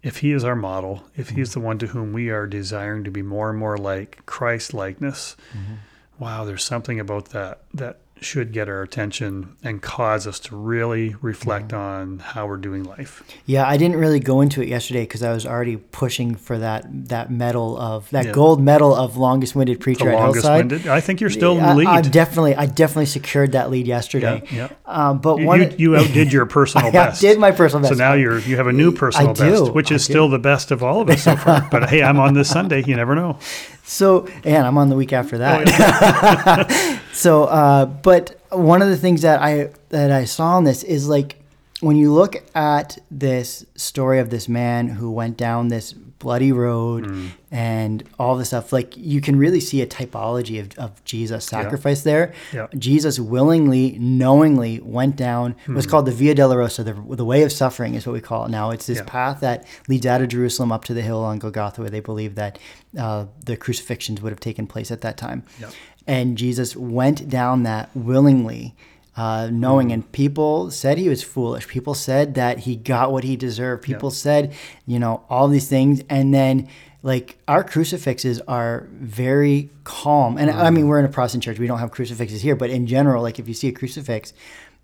if 0.03 0.19
he 0.19 0.33
is 0.33 0.45
our 0.45 0.57
model, 0.57 1.05
if 1.17 1.31
mm. 1.31 1.37
he's 1.37 1.53
the 1.53 1.61
one 1.61 1.79
to 1.79 1.89
whom 1.89 2.13
we 2.13 2.31
are 2.31 2.47
desiring 2.47 3.05
to 3.05 3.11
be 3.11 3.23
more 3.23 3.51
and 3.51 3.59
more 3.59 3.79
like 3.79 4.25
Christ 4.27 4.75
likeness, 4.75 5.37
mm-hmm. 5.53 5.75
wow, 6.19 6.45
there's 6.45 6.65
something 6.65 6.99
about 6.99 7.27
that 7.27 7.63
that 7.75 8.01
should 8.21 8.53
get 8.53 8.69
our 8.69 8.83
attention 8.83 9.57
and 9.63 9.81
cause 9.81 10.27
us 10.27 10.39
to 10.39 10.55
really 10.55 11.17
reflect 11.23 11.73
yeah. 11.73 11.79
on 11.79 12.19
how 12.19 12.47
we're 12.47 12.57
doing 12.57 12.85
life. 12.85 13.23
Yeah, 13.47 13.67
I 13.67 13.77
didn't 13.77 13.97
really 13.97 14.21
go 14.21 14.41
into 14.41 14.63
it 14.63 14.69
yesterday 14.69 15.03
because 15.03 15.23
I 15.23 15.33
was 15.33 15.47
already 15.47 15.77
pushing 15.77 16.35
for 16.35 16.59
that 16.59 16.87
that 17.09 17.31
medal 17.31 17.79
of 17.79 18.11
that 18.11 18.27
yeah. 18.27 18.33
gold 18.33 18.61
medal 18.61 18.95
of 18.95 19.17
longest 19.17 19.55
winded 19.55 19.81
preacher 19.81 20.05
the 20.05 20.11
at 20.13 20.17
longest 20.17 20.45
Hillside. 20.45 20.71
Winded. 20.71 20.89
I 20.89 21.01
think 21.01 21.21
you're 21.21 21.31
still 21.31 21.59
in 21.59 21.65
the 21.65 21.75
lead. 21.75 21.89
I, 21.89 21.97
I 21.97 22.01
definitely, 22.03 22.55
I 22.55 22.67
definitely 22.67 23.07
secured 23.07 23.53
that 23.53 23.71
lead 23.71 23.87
yesterday. 23.87 24.43
Yeah, 24.51 24.69
yeah. 24.69 24.71
Um, 24.87 25.19
but 25.21 25.39
you, 25.39 25.47
one, 25.47 25.61
you, 25.61 25.75
you 25.79 25.97
outdid 25.97 26.33
your 26.33 26.47
personal 26.47 26.87
I 26.89 26.91
best. 26.91 27.21
did 27.21 27.39
my 27.39 27.53
personal 27.53 27.83
best. 27.83 27.97
So 27.97 27.99
now 27.99 28.13
you're 28.13 28.39
you 28.41 28.57
have 28.57 28.67
a 28.67 28.73
new 28.73 28.93
personal 28.93 29.35
best, 29.35 29.73
which 29.73 29.91
is 29.91 30.05
still 30.05 30.29
the 30.29 30.39
best 30.39 30.71
of 30.71 30.83
all 30.83 31.01
of 31.01 31.09
us 31.09 31.23
so 31.23 31.37
far. 31.37 31.67
but 31.71 31.89
hey, 31.89 32.03
I'm 32.03 32.19
on 32.19 32.35
this 32.35 32.51
Sunday. 32.51 32.85
You 32.85 32.97
never 32.97 33.15
know. 33.15 33.39
So, 33.91 34.29
and 34.45 34.65
I'm 34.69 34.79
on 34.79 34.89
the 34.89 34.95
week 34.95 35.13
after 35.13 35.39
that. 35.39 35.67
Oh, 35.67 36.67
yeah. 36.71 36.90
so, 37.21 37.45
uh, 37.45 37.87
but 37.87 38.41
one 38.51 38.83
of 38.83 38.89
the 38.89 38.97
things 38.97 39.23
that 39.23 39.41
I 39.43 39.71
that 39.91 40.11
I 40.11 40.25
saw 40.25 40.59
in 40.59 40.65
this 40.65 40.83
is 40.83 41.09
like 41.09 41.37
when 41.81 41.97
you 41.97 42.13
look 42.13 42.37
at 42.55 42.99
this 43.11 43.65
story 43.75 44.19
of 44.19 44.31
this 44.31 44.49
man 44.49 44.89
who 44.89 45.11
went 45.11 45.37
down 45.37 45.69
this 45.69 45.93
bloody 45.93 46.53
road 46.53 47.07
mm. 47.07 47.31
and 47.51 48.05
all 48.19 48.37
this 48.37 48.49
stuff, 48.49 48.73
like 48.73 48.95
you 48.97 49.21
can 49.21 49.37
really 49.37 49.59
see 49.59 49.81
a 49.81 49.87
typology 49.87 50.61
of, 50.61 50.79
of 50.79 51.03
Jesus' 51.05 51.47
sacrifice 51.47 52.05
yeah. 52.05 52.13
there. 52.13 52.35
Yeah. 52.53 52.67
Jesus 52.79 53.19
willingly, 53.19 53.99
knowingly 53.99 54.81
went 54.81 55.17
down. 55.17 55.57
Mm. 55.67 55.75
What's 55.75 55.87
called 55.87 56.07
the 56.07 56.13
Via 56.13 56.35
Dolorosa, 56.35 56.85
the, 56.85 57.17
the 57.17 57.25
way 57.25 57.43
of 57.43 57.51
suffering 57.51 57.95
is 57.95 58.07
what 58.07 58.13
we 58.13 58.21
call 58.21 58.45
it 58.45 58.51
now. 58.51 58.71
It's 58.71 58.87
this 58.87 58.99
yeah. 58.99 59.05
path 59.05 59.41
that 59.41 59.67
leads 59.89 60.05
out 60.05 60.21
of 60.21 60.29
Jerusalem 60.29 60.71
up 60.71 60.85
to 60.85 60.95
the 60.95 61.03
hill 61.03 61.25
on 61.25 61.39
Golgotha, 61.39 61.81
where 61.81 61.91
they 61.91 62.01
believe 62.01 62.35
that 62.35 62.59
uh, 62.99 63.27
the 63.45 63.57
crucifixions 63.57 64.21
would 64.21 64.31
have 64.31 64.41
taken 64.41 64.67
place 64.67 64.91
at 64.91 65.01
that 65.01 65.17
time. 65.17 65.45
And 66.07 66.37
Jesus 66.37 66.75
went 66.75 67.29
down 67.29 67.63
that 67.65 67.91
willingly 67.95 68.75
uh, 69.17 69.49
knowing. 69.53 69.89
Mm. 69.89 69.93
And 69.93 70.13
people 70.13 70.71
said 70.71 70.99
he 70.99 71.09
was 71.09 71.23
foolish. 71.23 71.69
People 71.69 71.95
said 71.95 72.35
that 72.35 72.61
he 72.61 72.77
got 72.77 73.13
what 73.13 73.25
he 73.25 73.37
deserved. 73.37 73.83
People 73.83 74.11
yeah. 74.11 74.17
said, 74.17 74.55
you 74.87 74.99
know, 74.99 75.25
all 75.29 75.49
these 75.49 75.69
things. 75.69 76.03
And 76.09 76.33
then, 76.33 76.69
like, 77.03 77.39
our 77.47 77.63
crucifixes 77.63 78.41
are 78.43 78.89
very 78.93 79.71
calm. 79.85 80.39
And 80.39 80.51
mm. 80.51 80.55
I 80.55 80.71
mean, 80.71 80.89
we're 80.89 80.99
in 80.99 81.05
a 81.05 81.11
Protestant 81.11 81.45
church. 81.45 81.59
We 81.59 81.67
don't 81.67 81.79
have 81.79 81.91
crucifixes 81.91 82.41
here. 82.41 82.57
But 82.57 82.71
in 82.71 82.87
general, 82.87 83.23
like, 83.23 83.39
if 83.39 83.47
you 83.47 83.55
see 83.55 83.69
a 83.69 83.73
crucifix, 83.73 84.33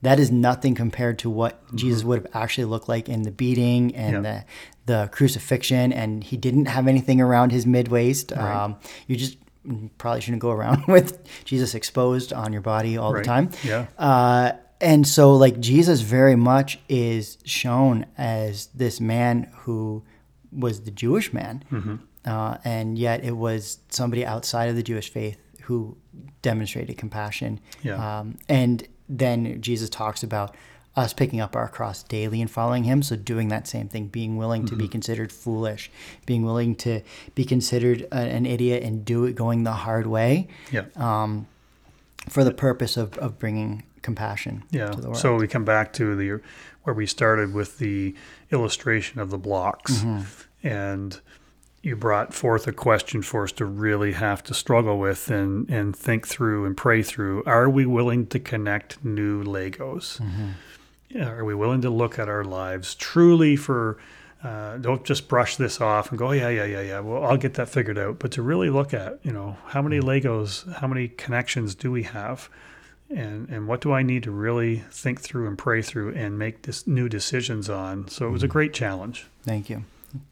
that 0.02 0.20
is 0.20 0.30
nothing 0.30 0.74
compared 0.74 1.18
to 1.20 1.30
what 1.30 1.64
mm-hmm. 1.66 1.76
Jesus 1.78 2.04
would 2.04 2.22
have 2.22 2.30
actually 2.34 2.66
looked 2.66 2.88
like 2.88 3.08
in 3.08 3.22
the 3.22 3.30
beating 3.30 3.94
and 3.96 4.12
yeah. 4.12 4.20
the 4.20 4.44
the 4.92 5.08
crucifixion. 5.10 5.92
And 5.92 6.22
he 6.22 6.36
didn't 6.36 6.66
have 6.66 6.86
anything 6.86 7.20
around 7.20 7.50
his 7.50 7.66
mid 7.66 7.88
waist. 7.88 8.32
Right. 8.36 8.64
Um, 8.64 8.76
you 9.06 9.16
just 9.16 9.38
probably 9.98 10.20
shouldn't 10.20 10.42
go 10.42 10.50
around 10.50 10.84
with 10.88 11.26
Jesus 11.44 11.74
exposed 11.74 12.32
on 12.32 12.52
your 12.52 12.62
body 12.62 12.96
all 12.96 13.12
right. 13.12 13.20
the 13.20 13.26
time. 13.26 13.50
Yeah. 13.64 13.86
Uh, 13.98 14.52
and 14.80 15.06
so, 15.06 15.34
like, 15.34 15.58
Jesus 15.58 16.02
very 16.02 16.36
much 16.36 16.78
is 16.88 17.38
shown 17.44 18.04
as 18.18 18.66
this 18.74 19.00
man 19.00 19.50
who 19.60 20.04
was 20.52 20.82
the 20.82 20.90
Jewish 20.90 21.32
man, 21.32 21.64
mm-hmm. 21.72 21.96
uh, 22.26 22.58
and 22.64 22.98
yet 22.98 23.24
it 23.24 23.36
was 23.36 23.78
somebody 23.88 24.24
outside 24.26 24.68
of 24.68 24.76
the 24.76 24.82
Jewish 24.82 25.10
faith 25.10 25.38
who 25.62 25.96
demonstrated 26.42 26.98
compassion. 26.98 27.58
Yeah. 27.82 28.18
Um, 28.18 28.36
and 28.48 28.86
then 29.08 29.60
Jesus 29.62 29.88
talks 29.88 30.22
about 30.22 30.54
us 30.96 31.12
picking 31.12 31.40
up 31.40 31.54
our 31.54 31.68
cross 31.68 32.02
daily 32.02 32.40
and 32.40 32.50
following 32.50 32.84
him. 32.84 33.02
So 33.02 33.16
doing 33.16 33.48
that 33.48 33.68
same 33.68 33.88
thing, 33.88 34.06
being 34.06 34.36
willing 34.38 34.64
to 34.66 34.74
be 34.76 34.88
considered 34.88 35.30
foolish, 35.30 35.90
being 36.24 36.42
willing 36.42 36.74
to 36.76 37.02
be 37.34 37.44
considered 37.44 38.02
a, 38.12 38.16
an 38.16 38.46
idiot 38.46 38.82
and 38.82 39.04
do 39.04 39.24
it 39.26 39.34
going 39.34 39.64
the 39.64 39.72
hard 39.72 40.06
way 40.06 40.48
Yeah. 40.72 40.84
Um, 40.96 41.46
for 42.30 42.42
the 42.44 42.50
purpose 42.52 42.96
of, 42.96 43.16
of 43.18 43.38
bringing 43.38 43.82
compassion 44.02 44.64
Yeah. 44.70 44.88
to 44.90 45.00
the 45.00 45.08
world. 45.08 45.18
So 45.20 45.34
we 45.36 45.46
come 45.46 45.64
back 45.66 45.92
to 45.94 46.16
the 46.16 46.40
where 46.84 46.94
we 46.94 47.06
started 47.06 47.52
with 47.52 47.78
the 47.78 48.14
illustration 48.50 49.20
of 49.20 49.30
the 49.30 49.38
blocks, 49.38 49.92
Mm-hmm. 49.98 50.66
and 50.66 51.20
you 51.82 51.94
brought 51.94 52.32
forth 52.34 52.66
a 52.66 52.72
question 52.72 53.22
for 53.22 53.44
us 53.44 53.52
to 53.52 53.64
really 53.64 54.12
have 54.12 54.42
to 54.44 54.54
struggle 54.54 54.98
with 54.98 55.30
and 55.30 55.68
and 55.70 55.94
think 55.94 56.26
through 56.26 56.64
and 56.64 56.76
pray 56.76 57.02
through. 57.02 57.42
Are 57.44 57.68
we 57.68 57.84
willing 57.86 58.26
to 58.28 58.38
connect 58.40 59.04
new 59.04 59.44
Legos? 59.44 60.20
Mm-hmm. 60.20 60.48
Yeah, 61.08 61.30
Are 61.30 61.44
we 61.44 61.54
willing 61.54 61.82
to 61.82 61.90
look 61.90 62.18
at 62.18 62.28
our 62.28 62.44
lives 62.44 62.94
truly 62.94 63.56
for? 63.56 63.98
Uh, 64.42 64.76
don't 64.76 65.02
just 65.04 65.28
brush 65.28 65.56
this 65.56 65.80
off 65.80 66.10
and 66.10 66.18
go, 66.18 66.28
"Oh, 66.28 66.32
yeah, 66.32 66.50
yeah, 66.50 66.64
yeah, 66.64 66.80
yeah. 66.80 67.00
Well, 67.00 67.24
I'll 67.24 67.36
get 67.38 67.54
that 67.54 67.68
figured 67.68 67.98
out. 67.98 68.18
But 68.18 68.32
to 68.32 68.42
really 68.42 68.70
look 68.70 68.92
at, 68.92 69.18
you 69.24 69.32
know, 69.32 69.56
how 69.68 69.82
many 69.82 69.98
Mm-hmm. 69.98 70.08
Legos, 70.28 70.72
how 70.74 70.86
many 70.86 71.08
connections 71.08 71.74
do 71.74 71.90
we 71.90 72.04
have? 72.04 72.48
and 73.10 73.48
and 73.48 73.68
what 73.68 73.80
do 73.80 73.92
I 73.92 74.02
need 74.02 74.24
to 74.24 74.30
really 74.30 74.82
think 74.90 75.20
through 75.20 75.46
and 75.46 75.56
pray 75.56 75.82
through 75.82 76.14
and 76.14 76.38
make 76.38 76.62
this 76.62 76.86
new 76.86 77.08
decisions 77.08 77.70
on. 77.70 78.08
So 78.08 78.26
it 78.26 78.30
was 78.30 78.42
a 78.42 78.48
great 78.48 78.72
challenge. 78.74 79.26
Thank 79.44 79.70
you. 79.70 79.84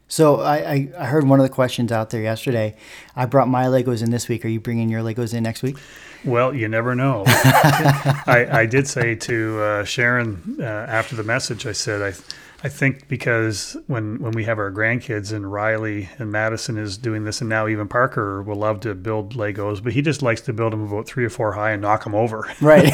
So 0.07 0.41
I, 0.41 0.55
I, 0.55 0.89
I 0.99 1.05
heard 1.05 1.27
one 1.27 1.39
of 1.39 1.43
the 1.43 1.53
questions 1.53 1.91
out 1.91 2.11
there 2.11 2.21
yesterday. 2.21 2.75
I 3.15 3.25
brought 3.25 3.47
my 3.47 3.65
Legos 3.65 4.03
in 4.03 4.11
this 4.11 4.27
week. 4.27 4.45
Are 4.45 4.49
you 4.49 4.59
bringing 4.59 4.89
your 4.89 5.01
Legos 5.01 5.33
in 5.33 5.43
next 5.43 5.63
week? 5.63 5.77
Well, 6.23 6.53
you 6.53 6.67
never 6.67 6.95
know. 6.95 7.23
I, 7.27 8.47
I 8.51 8.65
did 8.65 8.87
say 8.87 9.15
to 9.15 9.61
uh, 9.61 9.83
Sharon 9.83 10.57
uh, 10.59 10.63
after 10.63 11.15
the 11.15 11.23
message, 11.23 11.65
I 11.65 11.71
said 11.71 12.01
I. 12.01 12.17
I 12.63 12.69
think 12.69 13.07
because 13.07 13.77
when, 13.85 14.17
when 14.19 14.31
we 14.31 14.45
have 14.45 14.57
our 14.57 14.71
grandkids 14.71 15.31
and 15.31 15.51
Riley 15.51 16.09
and 16.17 16.31
Madison 16.31 16.79
is 16.79 16.97
doing 16.97 17.23
this, 17.23 17.39
and 17.39 17.47
now 17.47 17.67
even 17.67 17.87
Parker 17.87 18.41
will 18.41 18.55
love 18.55 18.79
to 18.79 18.95
build 18.95 19.35
Legos, 19.35 19.83
but 19.83 19.93
he 19.93 20.01
just 20.01 20.23
likes 20.23 20.41
to 20.41 20.53
build 20.53 20.73
them 20.73 20.81
about 20.81 21.05
three 21.05 21.25
or 21.25 21.29
four 21.29 21.51
high 21.51 21.71
and 21.71 21.83
knock 21.83 22.05
them 22.05 22.15
over. 22.15 22.49
Right. 22.61 22.91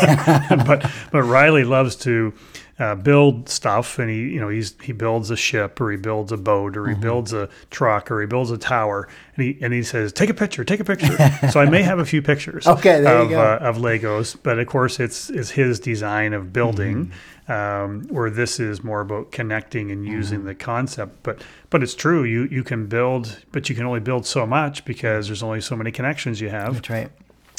but 0.68 0.92
but 1.14 1.24
Riley 1.24 1.64
loves 1.64 1.96
to 1.98 2.34
uh, 2.82 2.96
build 2.96 3.48
stuff, 3.48 4.00
and 4.00 4.10
he 4.10 4.18
you 4.34 4.40
know 4.40 4.50
he's 4.50 4.76
he 4.82 4.92
builds 4.92 5.30
a 5.30 5.38
ship 5.38 5.80
or 5.80 5.92
he 5.92 5.98
builds 5.98 6.32
a 6.32 6.38
boat 6.38 6.76
or 6.76 6.88
he 6.88 6.96
builds 6.96 7.32
a 7.32 7.48
truck 7.70 8.10
or 8.10 8.20
he 8.22 8.28
builds 8.28 8.50
a 8.52 8.58
tower, 8.58 9.08
and 9.36 9.46
he 9.46 9.58
and 9.62 9.72
he 9.74 9.84
says 9.84 10.12
take 10.12 10.30
a 10.30 10.34
picture, 10.34 10.64
take 10.64 10.80
a 10.80 10.84
picture. 10.84 11.16
so 11.52 11.60
I 11.60 11.66
may 11.70 11.84
have 11.84 12.00
a 12.00 12.06
few 12.06 12.22
pictures 12.22 12.66
Okay, 12.76 13.06
of. 13.06 13.32
Uh, 13.32 13.60
of 13.62 13.78
Legos, 13.78 14.36
but 14.42 14.58
of 14.60 14.68
course 14.68 15.00
it's 15.00 15.30
it's 15.30 15.52
his 15.52 15.80
design 15.80 16.34
of 16.34 16.52
building. 16.52 17.06
Mm-hmm. 17.08 17.14
Um, 17.52 18.04
where 18.08 18.30
this 18.30 18.62
is 18.62 18.82
more 18.82 19.02
about 19.02 19.32
connecting 19.34 19.92
and 19.92 20.06
using 20.06 20.40
Mm-hmm. 20.40 20.48
the 20.48 20.56
concept, 20.56 21.22
but 21.24 21.42
but 21.70 21.84
it's 21.84 21.96
true. 21.96 22.24
You 22.24 22.44
you 22.50 22.64
can 22.64 22.86
build, 22.88 23.40
but 23.52 23.68
you 23.68 23.76
can 23.76 23.86
only 23.86 24.00
build 24.00 24.26
so 24.26 24.46
much 24.48 24.86
because 24.86 25.28
there's 25.28 25.44
only 25.44 25.60
so 25.60 25.76
many 25.76 25.92
connections 25.92 26.40
you 26.40 26.48
have. 26.50 26.76
That's 26.76 26.90
right. 26.90 27.10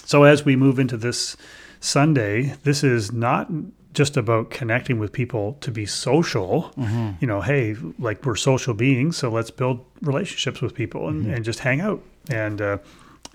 So 0.07 0.23
as 0.23 0.45
we 0.47 0.57
move 0.57 0.79
into 0.79 0.97
this 0.97 1.37
Sunday, 1.81 2.55
this 2.63 2.83
is 2.83 3.13
not 3.13 3.51
just 3.93 4.17
about 4.17 4.51
connecting 4.51 4.99
with 4.99 5.13
people 5.13 5.57
to 5.61 5.71
be 5.71 5.87
social. 5.87 6.73
Mm-hmm. 6.77 7.11
You 7.21 7.27
know, 7.27 7.41
hey, 7.41 7.77
like 7.99 8.25
we're 8.25 8.37
social 8.37 8.75
beings, 8.75 9.17
so 9.17 9.31
let's 9.31 9.51
build 9.51 9.85
relationships 10.01 10.61
with 10.61 10.75
people 10.75 11.09
and, 11.09 11.23
mm-hmm. 11.23 11.35
and 11.35 11.45
just 11.45 11.61
hang 11.61 11.81
out. 11.81 12.03
And 12.31 12.61
uh, 12.61 12.79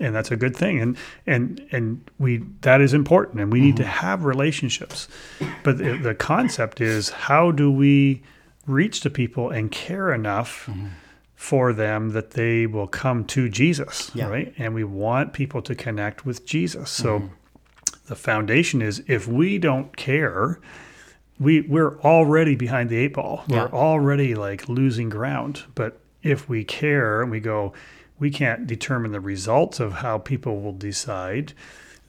and 0.00 0.14
that's 0.14 0.30
a 0.30 0.36
good 0.36 0.56
thing. 0.56 0.80
And 0.80 0.96
and 1.26 1.66
and 1.72 2.10
we 2.18 2.44
that 2.62 2.80
is 2.80 2.94
important, 2.94 3.40
and 3.40 3.52
we 3.52 3.60
need 3.60 3.76
to 3.76 3.82
mm-hmm. 3.82 3.92
have 3.92 4.24
relationships. 4.24 5.08
But 5.62 5.78
the, 5.78 5.96
the 5.96 6.14
concept 6.14 6.80
is 6.80 7.10
how 7.10 7.50
do 7.50 7.70
we 7.70 8.22
reach 8.66 9.00
to 9.00 9.10
people 9.10 9.50
and 9.50 9.70
care 9.70 10.12
enough 10.12 10.68
for 11.34 11.72
them 11.72 12.10
that 12.10 12.32
they 12.32 12.66
will 12.66 12.86
come 12.88 13.24
to 13.24 13.48
Jesus, 13.48 14.10
Yeah. 14.12 14.28
right? 14.28 14.52
And 14.58 14.74
we 14.74 14.84
want 14.84 15.32
people 15.32 15.62
to 15.62 15.74
connect 15.74 16.26
with 16.26 16.44
Jesus. 16.44 16.90
So 16.90 17.30
the 18.08 18.16
foundation 18.16 18.82
is 18.82 19.02
if 19.06 19.28
we 19.28 19.58
don't 19.58 19.96
care, 19.96 20.58
we 21.38 21.60
we're 21.60 22.00
already 22.00 22.56
behind 22.56 22.90
the 22.90 22.96
eight 22.96 23.14
ball. 23.14 23.44
Yeah. 23.46 23.64
We're 23.64 23.78
already 23.78 24.34
like 24.34 24.68
losing 24.68 25.08
ground. 25.08 25.64
But 25.74 26.00
if 26.22 26.48
we 26.48 26.64
care 26.64 27.22
and 27.22 27.30
we 27.30 27.40
go, 27.40 27.72
we 28.18 28.30
can't 28.30 28.66
determine 28.66 29.12
the 29.12 29.20
results 29.20 29.78
of 29.78 29.92
how 29.94 30.18
people 30.18 30.60
will 30.60 30.72
decide 30.72 31.52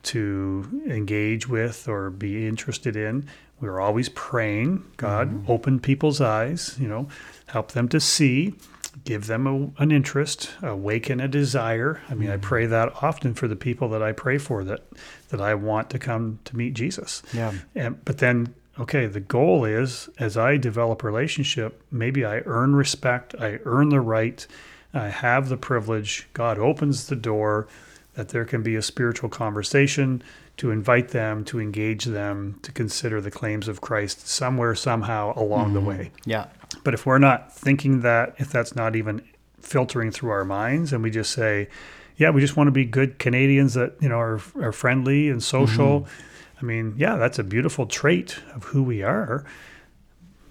to 0.01 0.83
engage 0.87 1.47
with 1.47 1.87
or 1.87 2.09
be 2.09 2.47
interested 2.47 2.95
in. 2.95 3.27
We're 3.59 3.81
always 3.81 4.09
praying, 4.09 4.85
God, 4.95 5.29
mm-hmm. 5.29 5.51
open 5.51 5.79
people's 5.81 6.21
eyes, 6.21 6.77
you 6.79 6.87
know, 6.87 7.09
help 7.47 7.73
them 7.73 7.89
to 7.89 7.99
see, 7.99 8.55
give 9.03 9.27
them 9.27 9.45
a, 9.45 9.83
an 9.83 9.91
interest, 9.91 10.51
awaken 10.61 11.19
a 11.19 11.27
desire. 11.27 12.01
I 12.09 12.15
mean, 12.15 12.29
I 12.29 12.33
mm-hmm. 12.33 12.41
pray 12.41 12.65
that 12.67 13.03
often 13.03 13.33
for 13.33 13.49
the 13.49 13.57
people 13.57 13.89
that 13.89 14.01
I 14.01 14.13
pray 14.13 14.37
for 14.37 14.63
that 14.63 14.85
that 15.29 15.41
I 15.41 15.53
want 15.55 15.89
to 15.91 15.99
come 15.99 16.39
to 16.45 16.55
meet 16.55 16.73
Jesus. 16.73 17.23
Yeah. 17.33 17.53
And, 17.75 18.03
but 18.03 18.17
then, 18.17 18.53
okay, 18.79 19.05
the 19.05 19.19
goal 19.19 19.65
is 19.65 20.09
as 20.17 20.37
I 20.37 20.57
develop 20.57 21.03
relationship, 21.03 21.81
maybe 21.91 22.25
I 22.25 22.41
earn 22.45 22.75
respect, 22.75 23.35
I 23.39 23.59
earn 23.65 23.89
the 23.89 24.01
right, 24.01 24.45
I 24.93 25.09
have 25.09 25.49
the 25.49 25.57
privilege. 25.57 26.27
God 26.33 26.57
opens 26.57 27.07
the 27.07 27.15
door 27.15 27.67
that 28.15 28.29
there 28.29 28.45
can 28.45 28.63
be 28.63 28.75
a 28.75 28.81
spiritual 28.81 29.29
conversation 29.29 30.23
to 30.57 30.71
invite 30.71 31.09
them, 31.09 31.45
to 31.45 31.59
engage 31.59 32.05
them, 32.05 32.59
to 32.63 32.71
consider 32.71 33.21
the 33.21 33.31
claims 33.31 33.67
of 33.67 33.79
Christ 33.79 34.27
somewhere, 34.27 34.75
somehow 34.75 35.33
along 35.39 35.73
the 35.73 35.79
mm-hmm. 35.79 35.87
way. 35.87 36.11
Yeah. 36.25 36.47
But 36.83 36.93
if 36.93 37.05
we're 37.05 37.19
not 37.19 37.55
thinking 37.55 38.01
that, 38.01 38.35
if 38.37 38.51
that's 38.51 38.75
not 38.75 38.95
even 38.95 39.21
filtering 39.61 40.11
through 40.11 40.31
our 40.31 40.43
minds, 40.43 40.91
and 40.91 41.01
we 41.01 41.11
just 41.11 41.31
say, 41.31 41.69
yeah, 42.19 42.29
we 42.29 42.41
just 42.41 42.57
want 42.57 42.67
to 42.67 42.71
be 42.71 42.83
good 42.83 43.17
Canadians 43.17 43.73
that, 43.75 43.95
you 44.01 44.09
know, 44.09 44.19
are, 44.19 44.41
are 44.61 44.73
friendly 44.73 45.29
and 45.29 45.41
social. 45.41 46.01
Mm-hmm. 46.01 46.59
I 46.59 46.65
mean, 46.65 46.93
yeah, 46.97 47.15
that's 47.15 47.39
a 47.39 47.43
beautiful 47.43 47.85
trait 47.87 48.37
of 48.53 48.65
who 48.65 48.83
we 48.83 49.01
are. 49.01 49.45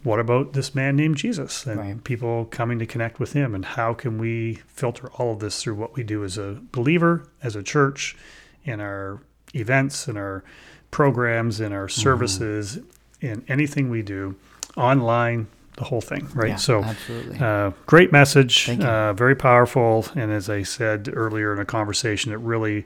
What 0.03 0.19
about 0.19 0.55
this 0.55 0.75
man 0.75 0.97
named 0.97 1.17
Jesus 1.19 1.67
and 1.67 1.79
Right. 1.79 2.05
people 2.05 2.47
coming 2.47 2.79
to 2.79 2.87
connect 2.87 3.21
with 3.21 3.35
him? 3.35 3.55
And 3.55 3.67
how 3.67 3.93
can 3.93 4.17
we 4.17 4.61
filter 4.67 5.09
all 5.19 5.35
of 5.35 5.41
this 5.41 5.63
through 5.63 5.75
what 5.75 5.95
we 5.95 6.03
do 6.03 6.25
as 6.25 6.39
a 6.39 6.59
believer, 6.73 7.29
as 7.43 7.55
a 7.55 7.63
church, 7.63 8.17
in 8.65 8.81
our 8.81 9.21
events, 9.55 10.09
in 10.09 10.17
our 10.17 10.43
programs, 10.91 11.61
in 11.61 11.75
our 11.75 11.87
mm-hmm. 11.87 12.01
services, 12.01 12.79
in 13.21 13.45
anything 13.47 13.91
we 13.91 14.01
do, 14.01 14.37
online, 14.75 15.49
the 15.79 15.85
whole 15.85 16.01
thing, 16.01 16.29
right? 16.35 16.51
Yeah, 16.51 16.57
so, 16.57 16.83
absolutely. 16.83 17.39
uh, 17.39 17.71
great 17.87 18.11
message, 18.13 18.67
Thank 18.67 18.83
you. 18.83 18.87
uh, 18.87 19.13
very 19.13 19.37
powerful. 19.37 20.07
And 20.17 20.31
as 20.33 20.51
I 20.51 20.65
said 20.65 21.09
earlier 21.13 21.53
in 21.53 21.61
a 21.61 21.65
conversation, 21.65 22.33
it 22.33 22.41
really 22.41 22.85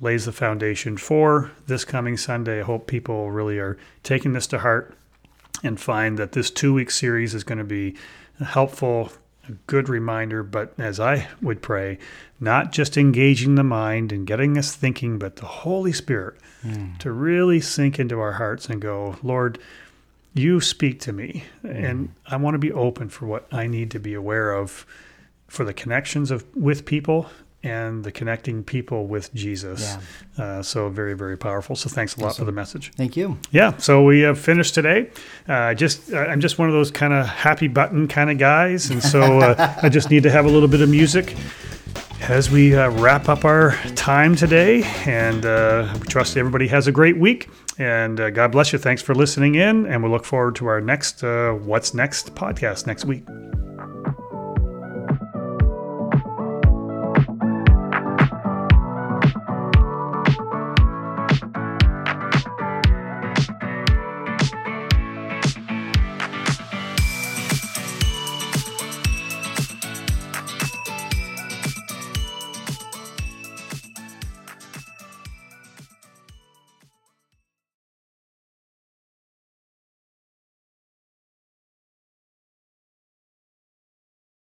lays 0.00 0.26
the 0.26 0.32
foundation 0.32 0.96
for 0.96 1.50
this 1.66 1.84
coming 1.84 2.16
Sunday. 2.16 2.60
I 2.60 2.64
hope 2.64 2.86
people 2.86 3.30
really 3.30 3.58
are 3.58 3.78
taking 4.02 4.34
this 4.34 4.46
to 4.48 4.58
heart 4.58 4.94
and 5.64 5.80
find 5.80 6.18
that 6.18 6.32
this 6.32 6.50
two 6.50 6.74
week 6.74 6.90
series 6.90 7.34
is 7.34 7.44
going 7.44 7.58
to 7.58 7.64
be 7.64 7.96
helpful, 8.44 9.10
a 9.48 9.52
good 9.66 9.88
reminder. 9.88 10.42
But 10.42 10.74
as 10.78 11.00
I 11.00 11.28
would 11.40 11.62
pray, 11.62 11.98
not 12.38 12.72
just 12.72 12.96
engaging 12.96 13.54
the 13.54 13.64
mind 13.64 14.12
and 14.12 14.26
getting 14.26 14.56
us 14.58 14.76
thinking, 14.76 15.18
but 15.18 15.36
the 15.36 15.46
Holy 15.46 15.92
Spirit 15.92 16.36
to 16.98 17.10
really 17.10 17.60
sink 17.60 17.98
into 17.98 18.20
our 18.20 18.32
hearts 18.32 18.68
and 18.68 18.82
go, 18.82 19.16
Lord, 19.22 19.58
you 20.38 20.60
speak 20.60 21.00
to 21.00 21.12
me, 21.12 21.44
and 21.62 22.12
I 22.26 22.36
want 22.36 22.54
to 22.54 22.58
be 22.58 22.72
open 22.72 23.08
for 23.08 23.26
what 23.26 23.46
I 23.52 23.66
need 23.66 23.90
to 23.92 24.00
be 24.00 24.14
aware 24.14 24.52
of 24.52 24.86
for 25.48 25.64
the 25.64 25.74
connections 25.74 26.30
of 26.30 26.44
with 26.54 26.84
people 26.84 27.26
and 27.64 28.04
the 28.04 28.12
connecting 28.12 28.62
people 28.62 29.06
with 29.06 29.34
Jesus. 29.34 29.96
Uh, 30.36 30.62
so 30.62 30.88
very, 30.88 31.14
very 31.14 31.36
powerful. 31.36 31.74
So 31.74 31.88
thanks 31.88 32.16
a 32.16 32.20
lot 32.20 32.36
for 32.36 32.44
the 32.44 32.52
message. 32.52 32.92
Thank 32.96 33.16
you. 33.16 33.36
Yeah, 33.50 33.76
so 33.78 34.04
we 34.04 34.20
have 34.20 34.38
finished 34.38 34.74
today. 34.74 35.10
Uh, 35.48 35.74
just 35.74 36.12
uh, 36.12 36.18
I'm 36.18 36.40
just 36.40 36.58
one 36.58 36.68
of 36.68 36.74
those 36.74 36.90
kind 36.90 37.12
of 37.12 37.26
happy 37.26 37.68
button 37.68 38.06
kind 38.06 38.30
of 38.30 38.38
guys, 38.38 38.90
and 38.90 39.02
so 39.02 39.40
uh, 39.40 39.74
I 39.82 39.88
just 39.88 40.10
need 40.10 40.22
to 40.22 40.30
have 40.30 40.44
a 40.44 40.48
little 40.48 40.68
bit 40.68 40.80
of 40.80 40.88
music 40.88 41.34
as 42.22 42.50
we 42.50 42.74
uh, 42.74 42.90
wrap 42.90 43.28
up 43.28 43.44
our 43.44 43.72
time 43.94 44.34
today. 44.34 44.82
And 45.06 45.44
uh, 45.44 45.92
we 46.00 46.06
trust 46.06 46.36
everybody 46.36 46.68
has 46.68 46.86
a 46.86 46.92
great 46.92 47.18
week. 47.18 47.48
And 47.78 48.18
uh, 48.18 48.30
God 48.30 48.52
bless 48.52 48.72
you. 48.72 48.78
Thanks 48.78 49.02
for 49.02 49.14
listening 49.14 49.54
in, 49.54 49.86
and 49.86 50.02
we 50.02 50.10
look 50.10 50.24
forward 50.24 50.56
to 50.56 50.66
our 50.66 50.80
next 50.80 51.22
uh, 51.22 51.52
What's 51.52 51.94
Next 51.94 52.34
podcast 52.34 52.86
next 52.86 53.04
week. 53.04 53.24